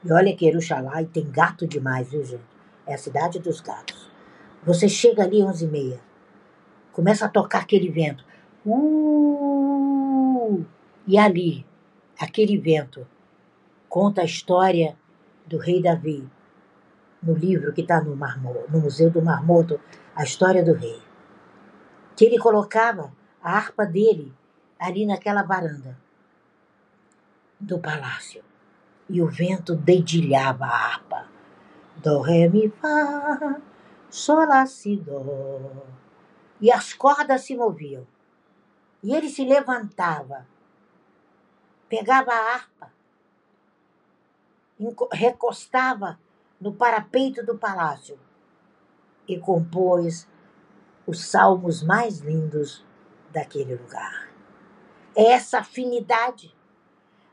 E 0.04 0.12
olha 0.12 0.34
que 0.34 0.44
Jerusalém 0.44 1.06
tem 1.06 1.28
gato 1.30 1.66
demais, 1.66 2.10
viu, 2.10 2.24
gente? 2.24 2.44
É 2.86 2.94
a 2.94 2.98
cidade 2.98 3.38
dos 3.38 3.60
gatos. 3.60 4.10
Você 4.64 4.88
chega 4.88 5.24
ali 5.24 5.42
onze 5.42 5.64
e 5.64 5.68
meia, 5.68 6.00
começa 7.00 7.24
a 7.24 7.30
tocar 7.30 7.62
aquele 7.62 7.90
vento. 7.90 8.22
Uh! 8.66 10.62
E 11.06 11.16
ali, 11.16 11.64
aquele 12.20 12.58
vento 12.58 13.06
conta 13.88 14.20
a 14.20 14.24
história 14.24 14.94
do 15.46 15.56
rei 15.56 15.80
Davi, 15.80 16.28
no 17.22 17.32
livro 17.32 17.72
que 17.72 17.80
está 17.80 18.02
no, 18.02 18.14
no 18.14 18.80
Museu 18.80 19.10
do 19.10 19.22
Marmoto, 19.22 19.80
a 20.14 20.24
história 20.24 20.62
do 20.62 20.74
rei. 20.74 21.00
Que 22.14 22.26
ele 22.26 22.38
colocava 22.38 23.10
a 23.42 23.56
harpa 23.56 23.86
dele 23.86 24.30
ali 24.78 25.06
naquela 25.06 25.42
varanda 25.42 25.96
do 27.58 27.78
palácio. 27.78 28.44
E 29.08 29.22
o 29.22 29.26
vento 29.26 29.74
dedilhava 29.74 30.66
a 30.66 30.86
harpa. 30.86 31.24
Do, 31.96 32.20
ré, 32.20 32.46
mi, 32.46 32.68
fá, 32.68 33.58
sol, 34.10 34.46
lá, 34.46 34.66
si, 34.66 34.96
dó. 34.96 35.99
E 36.60 36.70
as 36.70 36.92
cordas 36.92 37.42
se 37.42 37.56
moviam. 37.56 38.06
E 39.02 39.14
ele 39.14 39.30
se 39.30 39.44
levantava, 39.44 40.46
pegava 41.88 42.32
a 42.32 42.54
harpa, 42.54 42.92
recostava 45.12 46.18
no 46.60 46.74
parapeito 46.74 47.44
do 47.44 47.56
palácio 47.56 48.18
e 49.26 49.38
compôs 49.38 50.28
os 51.06 51.24
salmos 51.24 51.82
mais 51.82 52.18
lindos 52.18 52.84
daquele 53.32 53.74
lugar. 53.74 54.30
É 55.14 55.32
essa 55.32 55.58
afinidade, 55.58 56.54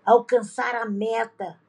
alcançar 0.05 0.75
a 0.75 0.85
meta, 0.85 1.59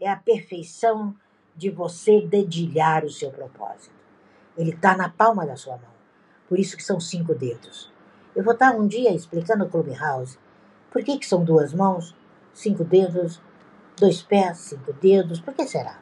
é 0.00 0.08
a 0.08 0.16
perfeição 0.16 1.14
de 1.54 1.70
você 1.70 2.20
dedilhar 2.20 3.04
o 3.04 3.10
seu 3.10 3.30
propósito. 3.30 3.94
Ele 4.56 4.70
está 4.70 4.96
na 4.96 5.08
palma 5.08 5.46
da 5.46 5.56
sua 5.56 5.76
mão. 5.76 5.95
Por 6.48 6.58
isso 6.58 6.76
que 6.76 6.84
são 6.84 7.00
cinco 7.00 7.34
dedos. 7.34 7.92
Eu 8.34 8.44
vou 8.44 8.52
estar 8.52 8.74
um 8.74 8.86
dia 8.86 9.12
explicando 9.12 9.64
o 9.64 9.68
Clubhouse 9.68 10.38
por 10.90 11.02
que, 11.02 11.18
que 11.18 11.26
são 11.26 11.44
duas 11.44 11.72
mãos, 11.72 12.14
cinco 12.52 12.84
dedos, 12.84 13.40
dois 13.98 14.22
pés, 14.22 14.58
cinco 14.58 14.92
dedos. 14.92 15.40
Por 15.40 15.54
que 15.54 15.66
será? 15.66 15.98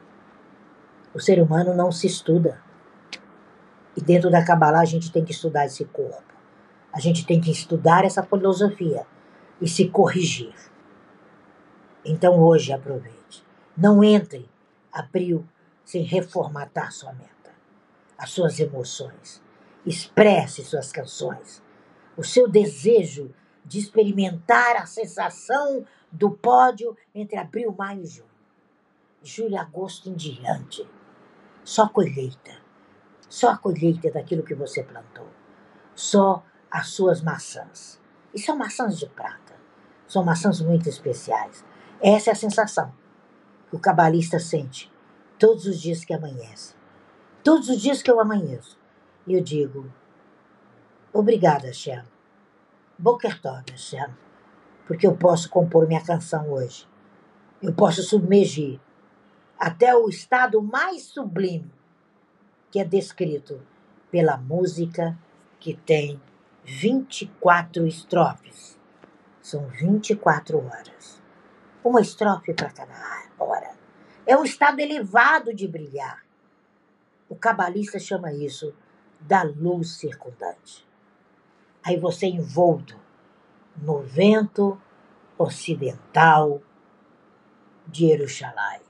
O 1.14 1.20
ser 1.20 1.40
humano 1.40 1.74
não 1.74 1.92
se 1.92 2.06
estuda. 2.06 2.60
E 3.96 4.00
dentro 4.00 4.30
da 4.30 4.44
Kabbalah 4.44 4.80
a 4.80 4.84
gente 4.84 5.12
tem 5.12 5.24
que 5.24 5.32
estudar 5.32 5.66
esse 5.66 5.84
corpo. 5.84 6.34
A 6.92 7.00
gente 7.00 7.26
tem 7.26 7.40
que 7.40 7.50
estudar 7.50 8.04
essa 8.04 8.22
filosofia 8.22 9.06
e 9.60 9.68
se 9.68 9.88
corrigir. 9.88 10.54
Então 12.04 12.40
hoje 12.40 12.72
aproveite. 12.72 13.44
Não 13.76 14.04
entre 14.04 14.48
abril 14.92 15.44
sem 15.84 16.02
reformatar 16.02 16.92
sua 16.92 17.12
meta, 17.12 17.50
as 18.16 18.30
suas 18.30 18.58
emoções. 18.58 19.43
Expresse 19.86 20.64
suas 20.64 20.90
canções. 20.90 21.62
O 22.16 22.24
seu 22.24 22.48
desejo 22.48 23.34
de 23.64 23.78
experimentar 23.78 24.76
a 24.76 24.86
sensação 24.86 25.84
do 26.10 26.30
pódio 26.30 26.96
entre 27.14 27.36
abril, 27.36 27.74
maio 27.76 28.02
e 28.02 28.06
junho. 28.06 28.28
Julho 29.22 29.58
agosto 29.58 30.08
em 30.08 30.14
diante. 30.14 30.88
Só 31.64 31.88
colheita. 31.88 32.52
Só 33.28 33.50
a 33.50 33.56
colheita 33.56 34.10
daquilo 34.10 34.42
que 34.42 34.54
você 34.54 34.82
plantou. 34.82 35.28
Só 35.94 36.44
as 36.70 36.88
suas 36.88 37.22
maçãs. 37.22 38.00
E 38.32 38.38
são 38.38 38.56
maçãs 38.56 38.98
de 38.98 39.06
prata. 39.06 39.54
São 40.06 40.24
maçãs 40.24 40.60
muito 40.60 40.88
especiais. 40.88 41.64
Essa 42.00 42.30
é 42.30 42.32
a 42.32 42.36
sensação 42.36 42.94
que 43.68 43.76
o 43.76 43.80
cabalista 43.80 44.38
sente 44.38 44.92
todos 45.38 45.66
os 45.66 45.80
dias 45.80 46.04
que 46.04 46.12
amanhece. 46.12 46.74
Todos 47.42 47.68
os 47.68 47.80
dias 47.80 48.02
que 48.02 48.10
eu 48.10 48.20
amanheço. 48.20 48.78
Eu 49.26 49.42
digo, 49.42 49.90
obrigada, 51.12 51.72
Shem. 51.72 52.02
Boker 52.98 53.40
Tov. 53.40 53.64
Porque 54.86 55.06
eu 55.06 55.16
posso 55.16 55.48
compor 55.48 55.86
minha 55.88 56.04
canção 56.04 56.52
hoje. 56.52 56.86
Eu 57.62 57.72
posso 57.72 58.02
submergir 58.02 58.78
até 59.58 59.96
o 59.96 60.08
estado 60.08 60.60
mais 60.60 61.04
sublime 61.04 61.72
que 62.70 62.78
é 62.78 62.84
descrito 62.84 63.62
pela 64.10 64.36
música 64.36 65.16
que 65.58 65.74
tem 65.74 66.20
24 66.64 67.86
estrofes. 67.86 68.78
São 69.40 69.66
24 69.68 70.58
horas. 70.58 71.22
Uma 71.82 72.00
estrofe 72.00 72.52
para 72.52 72.70
cada 72.70 72.94
hora. 73.38 73.74
É 74.26 74.36
um 74.36 74.44
estado 74.44 74.80
elevado 74.80 75.54
de 75.54 75.66
brilhar. 75.66 76.24
O 77.28 77.36
cabalista 77.36 77.98
chama 77.98 78.32
isso 78.32 78.74
da 79.26 79.42
luz 79.42 79.96
circundante. 79.96 80.86
Aí 81.82 81.98
você 81.98 82.26
envolto 82.26 82.98
no 83.76 84.02
vento 84.02 84.80
ocidental 85.38 86.62
de 87.86 88.06
Jerusalém 88.08 88.80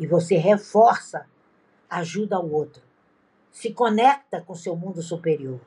e 0.00 0.06
você 0.06 0.36
reforça, 0.36 1.26
ajuda 1.88 2.40
o 2.40 2.52
outro, 2.52 2.82
se 3.50 3.72
conecta 3.72 4.40
com 4.40 4.54
seu 4.54 4.76
mundo 4.76 5.02
superior 5.02 5.60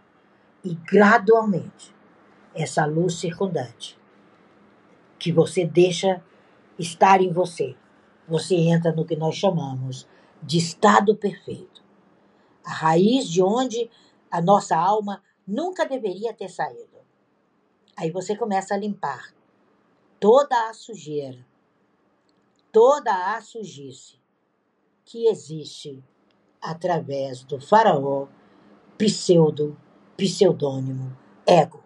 E 0.63 0.75
gradualmente, 0.75 1.95
essa 2.53 2.85
luz 2.85 3.19
circundante 3.19 3.97
que 5.17 5.31
você 5.31 5.65
deixa 5.65 6.21
estar 6.77 7.21
em 7.21 7.31
você, 7.31 7.75
você 8.27 8.55
entra 8.55 8.91
no 8.91 9.05
que 9.05 9.15
nós 9.15 9.35
chamamos 9.35 10.07
de 10.41 10.57
estado 10.57 11.15
perfeito. 11.15 11.70
A 12.63 12.71
raiz 12.71 13.27
de 13.27 13.41
onde 13.41 13.89
a 14.29 14.41
nossa 14.41 14.75
alma 14.75 15.23
nunca 15.47 15.85
deveria 15.85 16.33
ter 16.33 16.49
saído. 16.49 16.99
Aí 17.95 18.09
você 18.09 18.35
começa 18.35 18.73
a 18.73 18.77
limpar 18.77 19.33
toda 20.19 20.69
a 20.69 20.73
sujeira, 20.73 21.45
toda 22.71 23.35
a 23.35 23.41
sujice 23.41 24.19
que 25.03 25.27
existe 25.27 26.01
através 26.61 27.43
do 27.43 27.59
faraó 27.59 28.27
pseudo, 28.97 29.75
pseudônimo, 30.15 31.17
ego. 31.45 31.83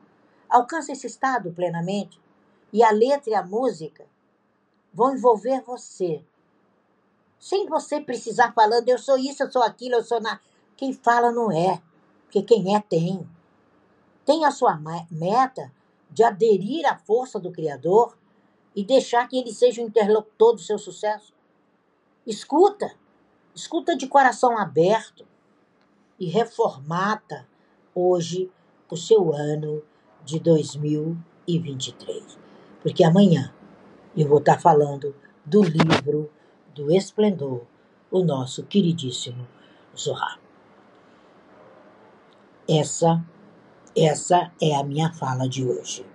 Alcança 0.49 0.91
esse 0.91 1.07
estado 1.07 1.51
plenamente 1.51 2.19
e 2.73 2.83
a 2.83 2.91
letra 2.91 3.31
e 3.31 3.33
a 3.33 3.41
música 3.43 4.05
vão 4.93 5.15
envolver 5.15 5.61
você. 5.61 6.23
Sem 7.39 7.67
você 7.67 8.01
precisar 8.01 8.53
falando, 8.53 8.89
eu 8.89 8.97
sou 8.97 9.17
isso, 9.17 9.43
eu 9.43 9.51
sou 9.51 9.63
aquilo, 9.63 9.95
eu 9.95 10.03
sou 10.03 10.19
na. 10.19 10.39
Quem 10.77 10.93
fala 10.93 11.31
não 11.31 11.51
é, 11.51 11.81
porque 12.23 12.41
quem 12.41 12.75
é 12.75 12.79
tem. 12.79 13.27
Tem 14.25 14.45
a 14.45 14.51
sua 14.51 14.79
meta 15.09 15.71
de 16.09 16.23
aderir 16.23 16.85
à 16.85 16.95
força 16.95 17.39
do 17.39 17.51
Criador 17.51 18.17
e 18.75 18.83
deixar 18.83 19.27
que 19.27 19.37
ele 19.37 19.53
seja 19.53 19.81
o 19.81 19.85
interlocutor 19.85 20.53
do 20.53 20.61
seu 20.61 20.77
sucesso. 20.77 21.33
Escuta, 22.25 22.91
escuta 23.53 23.95
de 23.95 24.07
coração 24.07 24.57
aberto 24.57 25.25
e 26.19 26.25
reformata 26.25 27.47
hoje 27.93 28.51
o 28.89 28.97
seu 28.97 29.33
ano 29.33 29.83
de 30.23 30.39
2023. 30.39 32.39
Porque 32.81 33.03
amanhã 33.03 33.53
eu 34.15 34.27
vou 34.27 34.39
estar 34.39 34.59
falando 34.59 35.15
do 35.45 35.63
livro 35.63 36.31
do 36.73 36.91
Esplendor, 36.91 37.61
o 38.11 38.23
nosso 38.23 38.63
queridíssimo 38.63 39.47
Zohar. 39.95 40.44
Essa, 42.67 43.23
essa 43.95 44.51
é 44.61 44.75
a 44.75 44.83
minha 44.83 45.13
fala 45.13 45.47
de 45.47 45.63
hoje. 45.63 46.05